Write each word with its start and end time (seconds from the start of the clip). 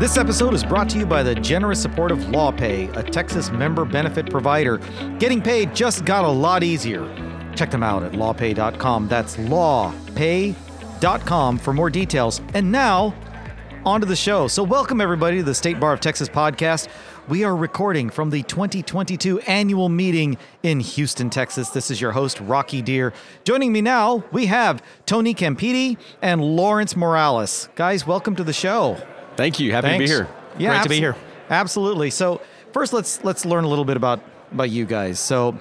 This 0.00 0.16
episode 0.16 0.54
is 0.54 0.64
brought 0.64 0.88
to 0.90 0.98
you 0.98 1.04
by 1.04 1.22
the 1.22 1.34
generous 1.34 1.82
support 1.82 2.10
of 2.10 2.20
LawPay, 2.20 2.96
a 2.96 3.02
Texas 3.02 3.50
member 3.50 3.84
benefit 3.84 4.30
provider. 4.30 4.78
Getting 5.18 5.42
paid 5.42 5.76
just 5.76 6.06
got 6.06 6.24
a 6.24 6.28
lot 6.28 6.62
easier. 6.62 7.04
Check 7.54 7.70
them 7.70 7.82
out 7.82 8.02
at 8.02 8.12
lawpay.com. 8.12 9.08
That's 9.08 9.36
lawpay.com 9.36 10.56
for 11.58 11.74
more 11.74 11.90
details. 11.90 12.40
And 12.54 12.72
now, 12.72 13.14
on 13.84 14.00
to 14.00 14.06
the 14.06 14.16
show. 14.16 14.48
So, 14.48 14.62
welcome 14.62 15.02
everybody 15.02 15.36
to 15.36 15.42
the 15.42 15.54
State 15.54 15.78
Bar 15.78 15.92
of 15.92 16.00
Texas 16.00 16.30
podcast. 16.30 16.88
We 17.28 17.44
are 17.44 17.54
recording 17.54 18.08
from 18.08 18.30
the 18.30 18.42
2022 18.44 19.40
annual 19.40 19.90
meeting 19.90 20.38
in 20.62 20.80
Houston, 20.80 21.28
Texas. 21.28 21.68
This 21.68 21.90
is 21.90 22.00
your 22.00 22.12
host, 22.12 22.40
Rocky 22.40 22.82
Dhir. 22.82 23.12
Joining 23.44 23.70
me 23.70 23.82
now, 23.82 24.24
we 24.32 24.46
have 24.46 24.82
Tony 25.04 25.34
Campiti 25.34 25.98
and 26.22 26.40
Lawrence 26.40 26.96
Morales. 26.96 27.68
Guys, 27.74 28.06
welcome 28.06 28.34
to 28.36 28.44
the 28.44 28.54
show. 28.54 28.96
Thank 29.36 29.60
you. 29.60 29.72
Happy 29.72 29.88
Thanks. 29.88 30.10
to 30.10 30.18
be 30.18 30.24
here. 30.24 30.28
Yeah, 30.58 30.70
Great 30.70 30.82
to 30.82 30.88
be 30.88 30.98
here. 30.98 31.16
Absolutely. 31.48 32.10
So 32.10 32.40
first, 32.72 32.92
let's 32.92 33.22
let's 33.24 33.44
learn 33.44 33.64
a 33.64 33.68
little 33.68 33.84
bit 33.84 33.96
about 33.96 34.20
about 34.52 34.70
you 34.70 34.84
guys. 34.84 35.18
So, 35.18 35.56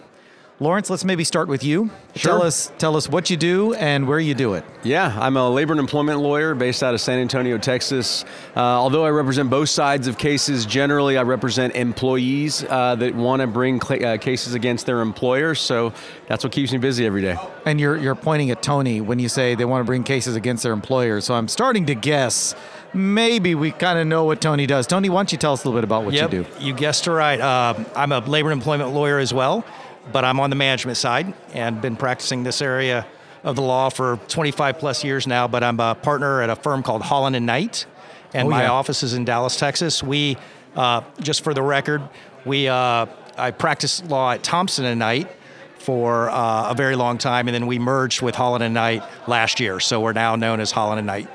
Lawrence, 0.60 0.90
let's 0.90 1.06
maybe 1.06 1.24
start 1.24 1.48
with 1.48 1.64
you. 1.64 1.90
Sure. 2.16 2.34
Tell 2.34 2.42
us 2.44 2.72
tell 2.78 2.98
us 2.98 3.08
what 3.08 3.30
you 3.30 3.38
do 3.38 3.74
and 3.76 4.08
where 4.08 4.20
you 4.20 4.34
do 4.34 4.56
it. 4.56 4.66
Yeah, 4.84 5.16
I'm 5.20 5.38
a 5.38 5.50
labor 5.50 5.74
and 5.74 5.80
employment 5.80 6.20
lawyer 6.20 6.54
based 6.56 6.84
out 6.84 6.94
of 6.94 7.00
San 7.02 7.20
Antonio, 7.20 7.58
Texas. 7.58 8.26
Uh, 8.56 8.60
although 8.60 9.06
I 9.06 9.10
represent 9.10 9.50
both 9.50 9.70
sides 9.70 10.08
of 10.08 10.18
cases, 10.18 10.66
generally 10.66 11.18
I 11.18 11.24
represent 11.24 11.76
employees 11.76 12.64
uh, 12.68 12.96
that 12.96 13.16
want 13.16 13.42
to 13.42 13.48
bring 13.48 13.80
cl- 13.80 14.06
uh, 14.06 14.18
cases 14.18 14.54
against 14.54 14.86
their 14.86 15.02
employers. 15.02 15.60
So 15.60 15.94
that's 16.28 16.44
what 16.44 16.52
keeps 16.52 16.72
me 16.72 16.78
busy 16.78 17.06
every 17.06 17.22
day. 17.22 17.38
And 17.66 17.80
you're 17.80 17.96
you're 17.98 18.16
pointing 18.16 18.52
at 18.52 18.62
Tony 18.62 19.02
when 19.02 19.20
you 19.20 19.30
say 19.30 19.56
they 19.56 19.66
want 19.66 19.82
to 19.82 19.86
bring 19.86 20.04
cases 20.04 20.36
against 20.36 20.64
their 20.64 20.74
employers. 20.74 21.26
So 21.26 21.36
I'm 21.36 21.48
starting 21.48 21.86
to 21.86 21.96
guess 21.96 22.54
maybe 22.94 23.56
we 23.56 23.72
kind 23.72 24.00
of 24.00 24.08
know 24.08 24.24
what 24.26 24.42
Tony 24.42 24.66
does. 24.66 24.88
Tony, 24.88 25.10
why 25.10 25.20
don't 25.20 25.32
you 25.32 25.38
tell 25.38 25.54
us 25.54 25.64
a 25.64 25.68
little 25.68 25.80
bit 25.80 25.84
about 25.84 26.06
what 26.06 26.14
yep, 26.14 26.32
you 26.32 26.44
do? 26.44 26.50
You 26.60 26.74
guessed 26.74 27.08
it 27.08 27.12
right. 27.12 27.40
Uh, 27.40 27.84
I'm 27.96 28.12
a 28.12 28.20
labor 28.20 28.52
and 28.52 28.60
employment 28.60 28.92
lawyer 28.92 29.20
as 29.20 29.34
well, 29.34 29.66
but 30.12 30.26
I'm 30.26 30.40
on 30.40 30.50
the 30.50 30.56
management 30.56 30.98
side 30.98 31.34
and 31.54 31.82
been 31.82 31.96
practicing 31.96 32.44
this 32.44 32.62
area 32.62 33.06
of 33.44 33.56
the 33.56 33.62
law 33.62 33.90
for 33.90 34.18
25 34.28 34.80
plus 34.80 35.04
years 35.04 35.28
now. 35.28 35.48
But 35.48 35.64
I'm 35.64 35.80
a 35.80 35.96
partner 35.96 36.42
at 36.42 36.50
a 36.50 36.56
firm 36.56 36.84
called 36.84 37.02
Holland 37.02 37.36
and 37.36 37.46
Knight, 37.46 37.86
and 38.34 38.48
Oh, 38.48 38.52
my 38.52 38.64
yeah. 38.64 38.72
office 38.72 39.04
is 39.04 39.14
in 39.14 39.26
Dallas, 39.26 39.56
Texas. 39.56 40.04
We, 40.04 40.38
uh, 40.76 41.02
just 41.20 41.44
for 41.44 41.54
the 41.54 41.62
record, 41.64 42.02
we 42.46 42.68
uh, 42.68 43.06
I 43.38 43.52
practiced 43.52 44.06
law 44.08 44.32
at 44.32 44.44
Thompson 44.44 44.86
and 44.86 45.00
Knight 45.00 45.30
for 45.78 46.30
uh, 46.30 46.72
a 46.72 46.74
very 46.76 46.96
long 46.96 47.18
time, 47.18 47.48
and 47.48 47.56
then 47.56 47.66
we 47.66 47.80
merged 47.80 48.22
with 48.22 48.36
Holland 48.36 48.64
and 48.64 48.74
Knight 48.74 49.04
last 49.28 49.60
year. 49.60 49.80
So 49.80 50.02
we're 50.02 50.14
now 50.14 50.36
known 50.36 50.60
as 50.60 50.72
Holland 50.72 51.00
and 51.00 51.08
Knight. 51.08 51.30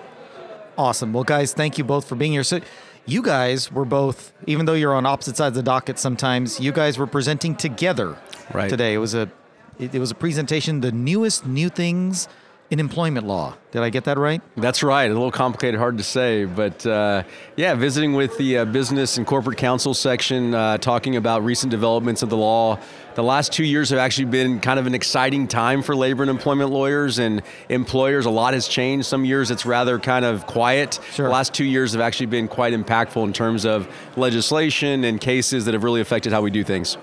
Awesome. 0.76 1.12
Well, 1.12 1.24
guys, 1.24 1.52
thank 1.52 1.78
you 1.78 1.84
both 1.84 2.08
for 2.08 2.14
being 2.16 2.32
here. 2.32 2.44
So, 2.44 2.60
you 3.06 3.22
guys 3.22 3.70
were 3.70 3.84
both, 3.84 4.32
even 4.46 4.64
though 4.66 4.72
you're 4.74 4.94
on 4.94 5.04
opposite 5.06 5.36
sides 5.36 5.56
of 5.58 5.62
the 5.64 5.70
docket 5.70 5.98
sometimes, 5.98 6.58
you 6.58 6.72
guys 6.72 6.96
were 6.98 7.06
presenting 7.06 7.54
together 7.54 8.16
Right. 8.52 8.70
today. 8.70 8.94
It 8.94 8.98
was 8.98 9.14
a, 9.14 9.30
it, 9.78 9.94
it 9.94 9.98
was 9.98 10.10
a 10.10 10.14
presentation, 10.14 10.80
the 10.80 10.90
newest 10.92 11.46
new 11.46 11.68
things 11.68 12.28
in 12.70 12.80
employment 12.80 13.26
law. 13.26 13.54
Did 13.72 13.82
I 13.82 13.90
get 13.90 14.04
that 14.04 14.16
right? 14.16 14.40
That's 14.56 14.82
right. 14.82 15.04
A 15.10 15.12
little 15.12 15.30
complicated, 15.30 15.78
hard 15.78 15.98
to 15.98 16.02
say, 16.02 16.46
but 16.46 16.84
uh, 16.86 17.24
yeah, 17.56 17.74
visiting 17.74 18.14
with 18.14 18.38
the 18.38 18.58
uh, 18.58 18.64
business 18.64 19.18
and 19.18 19.26
corporate 19.26 19.58
counsel 19.58 19.92
section, 19.92 20.54
uh, 20.54 20.78
talking 20.78 21.14
about 21.16 21.44
recent 21.44 21.70
developments 21.70 22.22
of 22.22 22.30
the 22.30 22.38
law. 22.38 22.78
The 23.14 23.22
last 23.22 23.52
two 23.52 23.64
years 23.64 23.90
have 23.90 23.98
actually 24.00 24.24
been 24.24 24.58
kind 24.58 24.80
of 24.80 24.86
an 24.86 24.94
exciting 24.94 25.46
time 25.46 25.82
for 25.82 25.94
labor 25.94 26.24
and 26.24 26.30
employment 26.30 26.70
lawyers 26.70 27.18
and 27.18 27.42
employers. 27.68 28.26
A 28.26 28.30
lot 28.30 28.54
has 28.54 28.66
changed. 28.66 29.06
Some 29.06 29.24
years 29.24 29.52
it's 29.52 29.64
rather 29.64 30.00
kind 30.00 30.24
of 30.24 30.46
quiet. 30.46 30.98
Sure. 31.12 31.26
The 31.26 31.32
last 31.32 31.54
two 31.54 31.64
years 31.64 31.92
have 31.92 32.00
actually 32.00 32.26
been 32.26 32.48
quite 32.48 32.72
impactful 32.72 33.22
in 33.24 33.32
terms 33.32 33.64
of 33.64 33.88
legislation 34.16 35.04
and 35.04 35.20
cases 35.20 35.64
that 35.66 35.74
have 35.74 35.84
really 35.84 36.00
affected 36.00 36.32
how 36.32 36.42
we 36.42 36.50
do 36.50 36.64
things. 36.64 36.98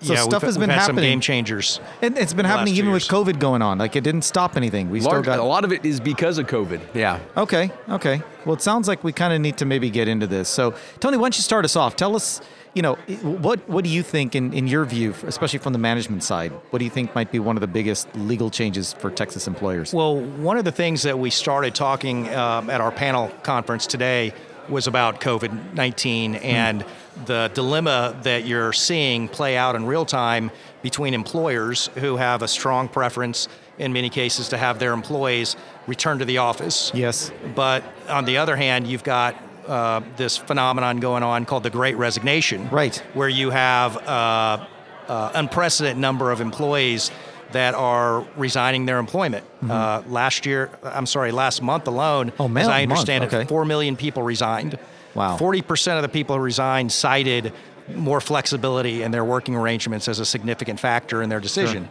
So 0.00 0.12
yeah, 0.12 0.22
stuff 0.22 0.42
we've, 0.42 0.48
has 0.48 0.58
been 0.58 0.68
we've 0.68 0.76
had 0.76 0.82
happening. 0.82 1.02
Some 1.02 1.10
game 1.10 1.20
changers. 1.20 1.80
And 2.02 2.16
it's 2.16 2.32
been 2.32 2.44
happening 2.44 2.74
last 2.74 2.76
two 2.76 2.82
even 2.82 2.92
with. 2.92 3.08
COVID 3.08 3.40
going 3.40 3.62
on. 3.62 3.78
Like 3.78 3.96
it 3.96 4.04
didn't 4.04 4.22
stop 4.22 4.56
anything. 4.56 4.90
We 4.90 5.00
still 5.00 5.22
got 5.22 5.40
a 5.40 5.42
lot 5.42 5.64
of 5.64 5.72
it 5.72 5.84
is 5.84 5.98
because 5.98 6.38
of 6.38 6.46
COVID. 6.46 6.80
Yeah. 6.94 7.18
Okay, 7.36 7.72
okay. 7.88 8.22
Well, 8.44 8.54
it 8.54 8.62
sounds 8.62 8.86
like 8.86 9.02
we 9.02 9.12
kind 9.12 9.32
of 9.32 9.40
need 9.40 9.56
to 9.58 9.64
maybe 9.64 9.90
get 9.90 10.06
into 10.06 10.28
this. 10.28 10.48
So, 10.48 10.76
Tony, 11.00 11.16
why 11.16 11.24
don't 11.24 11.36
you 11.36 11.42
start 11.42 11.64
us 11.64 11.74
off? 11.74 11.96
Tell 11.96 12.14
us, 12.14 12.40
you 12.78 12.82
know, 12.82 12.94
what 13.42 13.68
what 13.68 13.82
do 13.82 13.90
you 13.90 14.04
think, 14.04 14.36
in, 14.36 14.52
in 14.52 14.68
your 14.68 14.84
view, 14.84 15.12
especially 15.26 15.58
from 15.58 15.72
the 15.72 15.80
management 15.80 16.22
side, 16.22 16.52
what 16.70 16.78
do 16.78 16.84
you 16.84 16.92
think 16.92 17.12
might 17.12 17.32
be 17.32 17.40
one 17.40 17.56
of 17.56 17.60
the 17.60 17.66
biggest 17.66 18.06
legal 18.14 18.50
changes 18.50 18.92
for 18.92 19.10
Texas 19.10 19.48
employers? 19.48 19.92
Well, 19.92 20.20
one 20.20 20.56
of 20.58 20.64
the 20.64 20.70
things 20.70 21.02
that 21.02 21.18
we 21.18 21.30
started 21.30 21.74
talking 21.74 22.32
um, 22.32 22.70
at 22.70 22.80
our 22.80 22.92
panel 22.92 23.32
conference 23.42 23.84
today 23.84 24.32
was 24.68 24.86
about 24.86 25.20
COVID 25.20 25.74
19 25.74 26.36
and 26.36 26.84
the 27.26 27.50
dilemma 27.52 28.16
that 28.22 28.46
you're 28.46 28.72
seeing 28.72 29.26
play 29.26 29.56
out 29.56 29.74
in 29.74 29.84
real 29.84 30.04
time 30.04 30.52
between 30.82 31.14
employers 31.14 31.90
who 31.96 32.16
have 32.16 32.42
a 32.42 32.48
strong 32.48 32.86
preference 32.86 33.48
in 33.78 33.92
many 33.92 34.08
cases 34.08 34.50
to 34.50 34.56
have 34.56 34.78
their 34.78 34.92
employees 34.92 35.56
return 35.88 36.20
to 36.20 36.24
the 36.24 36.38
office. 36.38 36.92
yes. 36.94 37.32
But 37.56 37.82
on 38.08 38.24
the 38.24 38.36
other 38.36 38.54
hand, 38.54 38.86
you've 38.86 39.02
got 39.02 39.34
uh, 39.68 40.00
this 40.16 40.36
phenomenon 40.36 40.98
going 40.98 41.22
on 41.22 41.44
called 41.44 41.62
the 41.62 41.70
Great 41.70 41.96
Resignation, 41.96 42.68
Right. 42.70 42.96
Where 43.14 43.28
you 43.28 43.50
have 43.50 43.96
uh, 43.98 44.66
uh, 45.08 45.30
unprecedented 45.34 46.00
number 46.00 46.30
of 46.32 46.40
employees 46.40 47.10
that 47.52 47.74
are 47.74 48.26
resigning 48.36 48.84
their 48.86 48.98
employment. 48.98 49.44
Uh, 49.68 50.02
last 50.06 50.44
year, 50.46 50.70
I'm 50.82 51.06
sorry, 51.06 51.32
last 51.32 51.62
month 51.62 51.86
alone, 51.86 52.30
Mm-hmm. 52.30 52.42
Oh, 52.42 52.48
man, 52.48 52.62
as 52.64 52.68
I 52.68 52.80
month, 52.86 52.90
understand 52.98 53.24
okay. 53.24 53.42
it, 53.42 53.48
four 53.48 53.64
million 53.64 53.96
people 53.96 54.22
resigned. 54.22 54.78
Wow. 55.14 55.36
Forty 55.38 55.62
percent 55.62 55.96
of 55.96 56.02
the 56.02 56.08
people 56.10 56.36
who 56.36 56.42
resigned 56.42 56.92
cited 56.92 57.52
more 57.94 58.20
flexibility 58.20 59.02
in 59.02 59.10
their 59.12 59.24
working 59.24 59.56
arrangements 59.56 60.08
as 60.08 60.18
a 60.20 60.24
significant 60.26 60.78
factor 60.78 61.22
in 61.22 61.28
their 61.30 61.40
decision. 61.40 61.88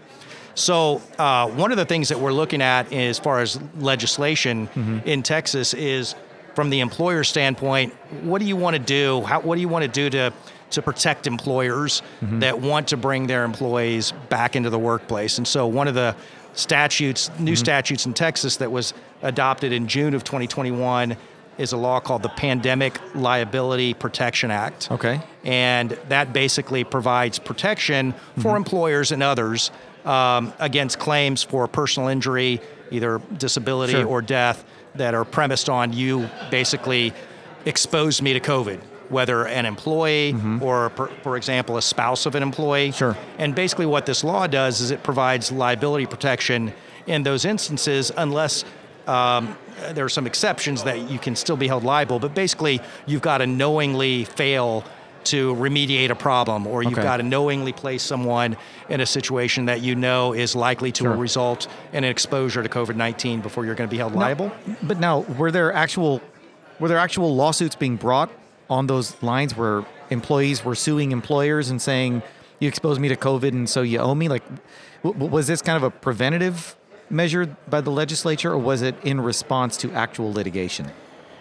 So, 0.53 1.01
uh, 1.17 1.47
one 1.49 1.71
of 1.71 1.77
the 1.77 1.85
things 1.85 2.09
that 2.09 2.19
we're 2.19 2.31
looking 2.31 2.61
at 2.61 2.91
as 2.93 3.17
far 3.19 3.39
as 3.41 3.59
legislation 3.79 4.67
Mm-hmm. 4.67 5.07
in 5.07 5.23
Texas 5.23 5.73
is 5.73 6.13
from 6.57 6.71
the 6.71 6.79
employer 6.79 7.23
standpoint, 7.23 7.93
what 8.23 8.39
do 8.39 8.45
you 8.47 8.55
want 8.55 8.73
to 8.75 8.81
do? 8.81 9.21
How, 9.21 9.39
what 9.41 9.53
do 9.57 9.61
you 9.61 9.67
want 9.67 9.83
to 9.83 9.87
do 9.87 10.09
to, 10.09 10.33
to 10.71 10.81
protect 10.81 11.27
employers 11.27 12.01
Mm-hmm. 12.23 12.39
that 12.39 12.59
want 12.59 12.87
to 12.87 12.97
bring 12.97 13.27
their 13.27 13.43
employees 13.43 14.11
back 14.29 14.55
into 14.55 14.71
the 14.71 14.79
workplace? 14.79 15.37
And 15.37 15.47
so, 15.47 15.67
one 15.67 15.87
of 15.87 15.93
the 15.93 16.15
statutes, 16.53 17.29
new 17.37 17.51
Mm-hmm. 17.51 17.55
statutes 17.59 18.05
in 18.07 18.15
Texas 18.15 18.57
that 18.57 18.71
was 18.71 18.95
adopted 19.21 19.71
in 19.71 19.87
June 19.87 20.15
of 20.15 20.23
2021 20.23 21.15
is 21.59 21.73
a 21.73 21.77
law 21.77 21.99
called 21.99 22.23
the 22.23 22.29
Pandemic 22.29 22.99
Liability 23.13 23.93
Protection 23.93 24.49
Act. 24.49 24.91
Okay. 24.91 25.21
And 25.43 25.91
that 26.09 26.33
basically 26.33 26.83
provides 26.83 27.37
protection 27.37 28.13
for 28.13 28.17
Mm-hmm. 28.39 28.55
employers 28.57 29.11
and 29.11 29.21
others 29.21 29.69
um, 30.05 30.51
against 30.57 30.97
claims 30.97 31.43
for 31.43 31.67
personal 31.67 32.09
injury, 32.09 32.61
either 32.89 33.21
disability 33.37 33.93
Sure. 33.93 34.07
or 34.07 34.23
death, 34.23 34.65
that 34.97 35.13
are 35.13 35.25
premised 35.25 35.69
on 35.69 35.93
you 35.93 36.29
basically 36.51 37.13
exposed 37.65 38.21
me 38.21 38.33
to 38.33 38.39
COVID, 38.39 38.79
whether 39.09 39.45
an 39.45 39.65
employee 39.65 40.35
or, 40.61 40.89
per, 40.89 41.07
for 41.21 41.37
example, 41.37 41.77
a 41.77 41.81
spouse 41.81 42.25
of 42.25 42.35
an 42.35 42.43
employee. 42.43 42.89
Mm-hmm. 42.89 42.97
Sure. 42.97 43.17
And 43.37 43.55
basically, 43.55 43.85
what 43.85 44.05
this 44.05 44.23
law 44.23 44.47
does 44.47 44.81
is 44.81 44.91
it 44.91 45.03
provides 45.03 45.51
liability 45.51 46.05
protection 46.05 46.73
in 47.05 47.23
those 47.23 47.45
instances, 47.45 48.11
unless 48.17 48.65
um, 49.07 49.57
there 49.91 50.03
are 50.03 50.09
some 50.09 50.27
exceptions 50.27 50.83
that 50.83 51.09
you 51.09 51.19
can 51.19 51.35
still 51.35 51.57
be 51.57 51.67
held 51.67 51.83
liable. 51.83 52.19
But 52.19 52.33
basically, 52.33 52.81
you've 53.05 53.21
got 53.21 53.37
to 53.39 53.47
knowingly 53.47 54.25
fail 54.25 54.83
to 55.31 55.55
remediate 55.55 56.09
a 56.09 56.15
problem, 56.15 56.67
or 56.67 56.83
you've 56.83 56.93
Okay. 56.93 57.03
got 57.03 57.17
to 57.17 57.23
knowingly 57.23 57.73
place 57.73 58.03
someone 58.03 58.57
in 58.89 59.01
a 59.01 59.05
situation 59.05 59.65
that 59.65 59.81
you 59.81 59.95
know 59.95 60.33
is 60.33 60.55
likely 60.55 60.91
to 60.93 61.03
Sure. 61.03 61.15
result 61.15 61.67
in 61.93 62.03
an 62.03 62.09
exposure 62.09 62.63
to 62.63 62.69
COVID 62.69 62.95
19 62.95 63.41
before 63.41 63.65
you're 63.65 63.75
going 63.75 63.89
to 63.89 63.91
be 63.93 63.97
held 63.97 64.13
liable. 64.15 64.51
But 64.83 64.99
now, 64.99 65.19
were 65.37 65.51
there 65.51 65.71
actual 65.73 66.21
were 66.79 66.87
there 66.87 66.99
actual 66.99 67.35
lawsuits 67.35 67.75
being 67.75 67.95
brought 67.95 68.29
on 68.69 68.87
those 68.87 69.15
lines 69.23 69.57
where 69.57 69.83
employees 70.09 70.63
were 70.63 70.75
suing 70.75 71.11
employers 71.11 71.69
and 71.69 71.81
saying 71.81 72.21
you 72.59 72.67
exposed 72.67 72.99
me 73.01 73.07
to 73.09 73.15
COVID 73.15 73.49
and 73.49 73.67
so 73.69 73.81
you 73.81 73.97
owe 73.99 74.13
me? 74.15 74.27
Like, 74.29 74.43
w- 75.03 75.25
was 75.29 75.47
this 75.47 75.61
kind 75.61 75.75
of 75.75 75.83
a 75.83 75.89
preventative 75.89 76.75
measure 77.09 77.55
by 77.69 77.81
the 77.81 77.89
legislature, 77.89 78.51
or 78.51 78.57
was 78.57 78.81
it 78.81 78.93
in 79.03 79.19
response 79.21 79.75
to 79.77 79.91
actual 79.93 80.31
litigation? 80.31 80.91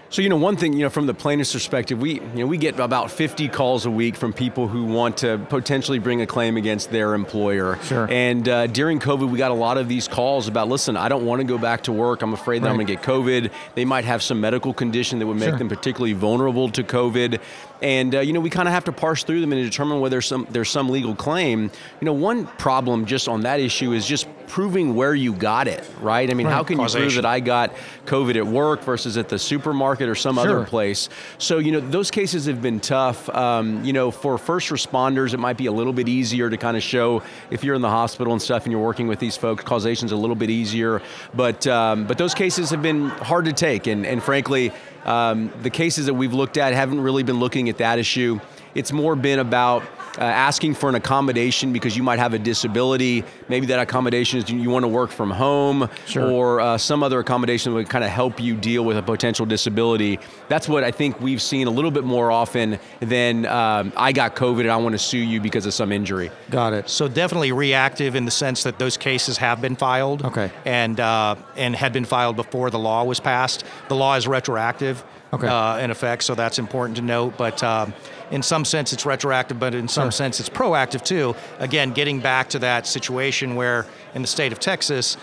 So 0.09 0.23
you 0.23 0.29
know, 0.29 0.37
one 0.37 0.57
thing 0.57 0.73
you 0.73 0.81
know 0.81 0.89
from 0.89 1.07
the 1.07 1.15
plaintiff's 1.15 1.53
perspective, 1.53 2.01
we 2.01 2.15
you 2.21 2.21
know 2.37 2.47
we 2.47 2.59
get 2.59 2.79
about 2.79 3.11
50 3.11 3.49
calls 3.49 3.87
a 3.87 3.91
week 3.91 4.15
from 4.15 4.33
people 4.33 4.69
who 4.69 4.85
want 4.85 5.17
to 5.19 5.39
potentially 5.49 5.99
bring 5.99 6.21
a 6.23 6.27
claim 6.27 6.57
against 6.57 6.91
their 6.91 7.15
employer. 7.15 7.77
Sure. 7.83 8.07
And 8.09 8.49
uh, 8.49 8.69
during 8.69 9.01
COVID, 9.01 9.29
we 9.29 9.37
got 9.37 9.51
a 9.51 9.55
lot 9.55 9.79
of 9.79 9.89
these 9.89 10.07
calls 10.07 10.47
about, 10.47 10.69
listen, 10.69 10.97
I 10.97 11.09
don't 11.09 11.27
want 11.27 11.41
to 11.41 11.47
go 11.47 11.59
back 11.59 11.83
to 11.85 11.93
work. 11.93 12.23
I'm 12.23 12.35
afraid 12.35 12.63
that 12.63 12.69
I'm 12.69 12.77
going 12.77 12.87
to 12.87 12.95
get 12.95 13.03
COVID. 13.03 13.51
They 13.75 13.85
might 13.85 14.05
have 14.05 14.23
some 14.23 14.41
medical 14.41 14.73
condition 14.73 15.19
that 15.19 15.27
would 15.27 15.39
make 15.39 15.49
Sure. 15.51 15.59
them 15.59 15.69
particularly 15.69 16.13
vulnerable 16.13 16.69
to 16.71 16.85
COVID. 16.85 17.41
And 17.83 18.15
uh, 18.15 18.21
you 18.21 18.33
know, 18.33 18.41
we 18.41 18.49
kind 18.49 18.69
of 18.69 18.75
have 18.75 18.85
to 18.85 18.93
parse 18.93 19.25
through 19.25 19.41
them 19.41 19.53
and 19.53 19.63
determine 19.63 20.01
whether 20.01 20.23
some 20.23 20.47
there's 20.51 20.71
some 20.71 20.89
legal 20.89 21.15
claim. 21.17 21.71
You 22.01 22.05
know, 22.07 22.13
one 22.13 22.47
problem 22.47 23.07
just 23.07 23.29
on 23.29 23.41
that 23.41 23.59
issue 23.61 23.93
is 23.93 24.07
just 24.07 24.29
proving 24.47 24.95
where 24.95 25.15
you 25.15 25.33
got 25.33 25.69
it, 25.69 25.83
right? 26.01 26.31
I 26.31 26.35
mean, 26.35 26.47
Right. 26.47 26.53
how 26.53 26.63
can 26.63 26.79
you 26.81 26.87
prove 26.89 27.15
that 27.15 27.25
I 27.27 27.41
got 27.41 27.73
COVID 28.07 28.37
at 28.37 28.47
work 28.47 28.83
versus 28.85 29.17
at 29.17 29.29
the 29.29 29.39
supermarket 29.39 30.09
or 30.09 30.15
some 30.15 30.37
Sure. 30.37 30.43
other 30.45 30.65
place? 30.65 31.09
So, 31.39 31.59
you 31.59 31.73
know, 31.73 31.81
those 31.81 32.11
cases 32.11 32.47
have 32.47 32.63
been 32.63 32.81
tough. 32.81 33.29
Um, 33.35 33.85
you 33.85 33.93
know, 33.93 34.11
for 34.11 34.39
first 34.39 34.71
responders, 34.71 35.35
it 35.35 35.39
might 35.39 35.57
be 35.57 35.67
a 35.67 35.73
little 35.73 35.93
bit 35.93 36.09
easier 36.09 36.49
to 36.51 36.57
kind 36.57 36.77
of 36.77 36.83
show 36.83 37.23
if 37.51 37.65
you're 37.65 37.75
in 37.75 37.83
the 37.83 37.91
hospital 37.91 38.33
and 38.33 38.41
stuff 38.41 38.65
and 38.65 38.73
you're 38.73 38.83
working 38.83 39.09
with 39.09 39.19
these 39.19 39.37
folks, 39.37 39.65
causation's 39.65 40.13
a 40.13 40.17
little 40.17 40.37
bit 40.37 40.51
easier. 40.51 41.03
But 41.35 41.67
um, 41.67 42.05
but 42.07 42.19
those 42.19 42.35
cases 42.35 42.71
have 42.71 42.83
been 42.83 43.09
hard 43.09 43.45
to 43.47 43.53
take, 43.53 43.87
and 43.87 44.07
and 44.07 44.23
frankly, 44.23 44.73
um, 45.05 45.51
the 45.63 45.71
cases 45.71 46.07
that 46.07 46.15
we've 46.15 46.33
looked 46.35 46.57
at 46.57 46.73
haven't 46.73 47.01
really 47.01 47.23
been 47.23 47.39
looking 47.41 47.69
at 47.69 47.79
that 47.79 47.99
issue. 47.99 48.41
It's 48.77 48.93
more 48.93 49.17
been 49.17 49.39
about 49.39 49.83
uh, 50.19 50.23
asking 50.23 50.75
for 50.75 50.89
an 50.89 50.95
accommodation 50.95 51.73
because 51.73 51.97
you 51.97 52.03
might 52.03 52.19
have 52.19 52.33
a 52.35 52.39
disability. 52.39 53.25
Maybe 53.49 53.67
that 53.67 53.79
accommodation 53.79 54.39
is 54.39 54.49
you 54.51 54.69
want 54.71 54.83
to 54.85 54.89
work 54.89 55.11
from 55.11 55.31
home 55.31 55.89
Sure. 56.07 56.31
or 56.31 56.61
uh, 56.61 56.79
some 56.79 57.03
other 57.03 57.19
accommodation 57.21 57.73
that 57.73 57.77
would 57.77 57.89
kind 57.89 58.05
of 58.05 58.11
help 58.11 58.41
you 58.41 58.55
deal 58.55 58.85
with 58.85 58.97
a 58.97 59.03
potential 59.03 59.45
disability. 59.47 60.19
That's 60.49 60.69
what 60.69 60.85
I 60.85 60.91
think 60.91 61.21
we've 61.21 61.41
seen 61.43 61.67
a 61.67 61.71
little 61.71 61.91
bit 61.91 62.05
more 62.05 62.31
often 62.31 62.79
than 63.01 63.47
um, 63.47 63.93
I 63.97 64.13
got 64.13 64.37
COVID 64.37 64.61
and 64.61 64.71
I 64.71 64.77
want 64.77 64.93
to 64.95 64.99
sue 64.99 65.19
you 65.19 65.41
because 65.41 65.65
of 65.67 65.75
some 65.75 65.91
injury. 65.93 66.31
Got 66.51 66.73
it. 66.75 66.89
So 66.89 67.09
definitely 67.09 67.53
reactive 67.53 68.15
in 68.15 68.25
the 68.27 68.31
sense 68.31 68.63
that 68.63 68.79
those 68.79 68.97
cases 68.97 69.37
have 69.39 69.61
been 69.61 69.77
filed. 69.77 70.25
Okay. 70.25 70.51
And 70.65 71.01
uh, 71.01 71.37
and 71.57 71.75
had 71.77 71.93
been 71.93 72.05
filed 72.07 72.37
before 72.37 72.71
the 72.71 72.79
law 72.79 73.05
was 73.05 73.21
passed. 73.21 73.65
The 73.89 73.97
law 73.97 74.17
is 74.17 74.27
retroactive. 74.27 75.03
Okay. 75.33 75.49
Uh, 75.49 75.79
in 75.79 75.91
effect, 75.91 76.23
so 76.23 76.35
that's 76.35 76.59
important 76.59 76.97
to 76.97 77.03
note. 77.03 77.37
But 77.37 77.63
um, 77.63 77.93
in 78.31 78.43
some 78.43 78.65
sense, 78.65 78.93
it's 78.93 79.05
retroactive, 79.05 79.59
but 79.59 79.75
in 79.75 79.89
some 79.89 80.05
Sure. 80.07 80.13
sense, 80.13 80.39
it's 80.41 80.49
proactive 80.49 81.03
too. 81.03 81.35
Again, 81.59 81.93
getting 81.93 82.21
back 82.21 82.49
to 82.51 82.59
that 82.61 82.87
situation 82.87 83.57
where 83.57 83.87
in 84.15 84.23
the 84.23 84.29
state 84.29 84.53
of 84.53 84.61
Texas, 84.61 85.17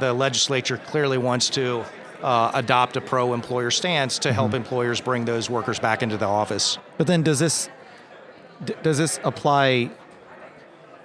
the 0.00 0.12
legislature 0.12 0.76
clearly 0.78 1.18
wants 1.18 1.50
to. 1.50 1.84
Uh, 2.22 2.50
adopt 2.52 2.98
a 2.98 3.00
pro-employer 3.00 3.70
stance 3.70 4.18
to 4.18 4.28
Mm-hmm. 4.28 4.34
help 4.34 4.52
employers 4.52 5.00
bring 5.00 5.24
those 5.24 5.48
workers 5.48 5.78
back 5.78 6.02
into 6.02 6.18
the 6.18 6.26
office. 6.26 6.76
But 6.98 7.06
then 7.06 7.22
does 7.22 7.38
this 7.38 7.70
d- 8.62 8.74
does 8.82 8.98
this 8.98 9.18
apply? 9.24 9.90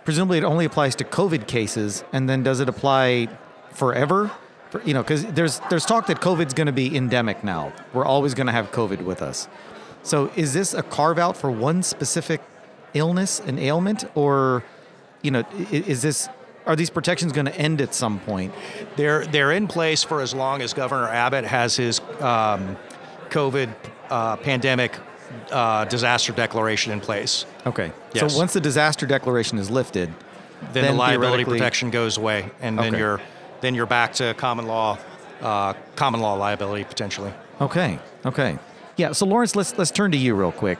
Presumably, 0.03 0.39
it 0.39 0.43
only 0.43 0.65
applies 0.65 0.93
to 0.97 1.05
COVID 1.05 1.47
cases, 1.47 2.03
and 2.11 2.27
then 2.29 2.43
does 2.43 2.59
it 2.59 2.67
apply 2.67 3.29
forever? 3.71 4.29
For, 4.69 4.81
you 4.83 4.93
know, 4.93 5.03
because 5.03 5.25
there's 5.25 5.61
there's 5.69 5.85
talk 5.85 6.07
that 6.07 6.19
COVID's 6.19 6.53
going 6.53 6.67
to 6.67 6.73
be 6.73 6.95
endemic 6.95 7.43
now. 7.43 7.71
We're 7.93 8.05
always 8.05 8.33
going 8.33 8.47
to 8.47 8.53
have 8.53 8.71
COVID 8.71 9.03
with 9.03 9.21
us. 9.21 9.47
So 10.03 10.31
is 10.35 10.53
this 10.53 10.73
a 10.73 10.83
carve 10.83 11.17
out 11.17 11.37
for 11.37 11.49
one 11.49 11.83
specific 11.83 12.41
illness 12.93 13.39
and 13.39 13.59
ailment, 13.59 14.05
or 14.15 14.63
you 15.21 15.31
know, 15.31 15.43
is 15.71 16.01
this 16.01 16.29
are 16.65 16.75
these 16.75 16.89
protections 16.89 17.31
going 17.31 17.45
to 17.45 17.55
end 17.55 17.81
at 17.81 17.93
some 17.93 18.19
point? 18.19 18.53
They're 18.95 19.25
they're 19.25 19.51
in 19.51 19.67
place 19.67 20.03
for 20.03 20.21
as 20.21 20.33
long 20.33 20.61
as 20.61 20.73
Governor 20.73 21.07
Abbott 21.07 21.45
has 21.45 21.75
his 21.75 21.99
um, 22.19 22.75
COVID 23.29 23.73
uh, 24.09 24.37
pandemic 24.37 24.97
uh, 25.51 25.85
disaster 25.85 26.33
declaration 26.33 26.91
in 26.91 26.99
place. 27.01 27.45
Okay. 27.65 27.91
Yes. 28.13 28.33
So 28.33 28.39
once 28.39 28.53
the 28.53 28.61
disaster 28.61 29.05
declaration 29.05 29.57
is 29.57 29.69
lifted, 29.69 30.09
Then, 30.73 30.73
Then 30.73 30.85
the 30.85 30.93
liability 30.93 31.45
protection 31.45 31.89
goes 31.91 32.17
away, 32.17 32.51
and 32.61 32.77
then 32.77 32.93
you're 32.93 33.21
then 33.61 33.75
you're 33.75 33.85
back 33.85 34.13
to 34.13 34.33
common 34.35 34.67
law 34.67 34.97
uh, 35.41 35.73
common 35.95 36.21
law 36.21 36.33
liability 36.33 36.83
potentially. 36.83 37.33
Okay. 37.61 37.99
Okay. 38.25 38.57
Yeah. 38.97 39.11
So 39.11 39.25
Lawrence, 39.25 39.55
let's 39.55 39.77
let's 39.77 39.91
turn 39.91 40.11
to 40.11 40.17
you 40.17 40.35
real 40.35 40.51
quick. 40.51 40.79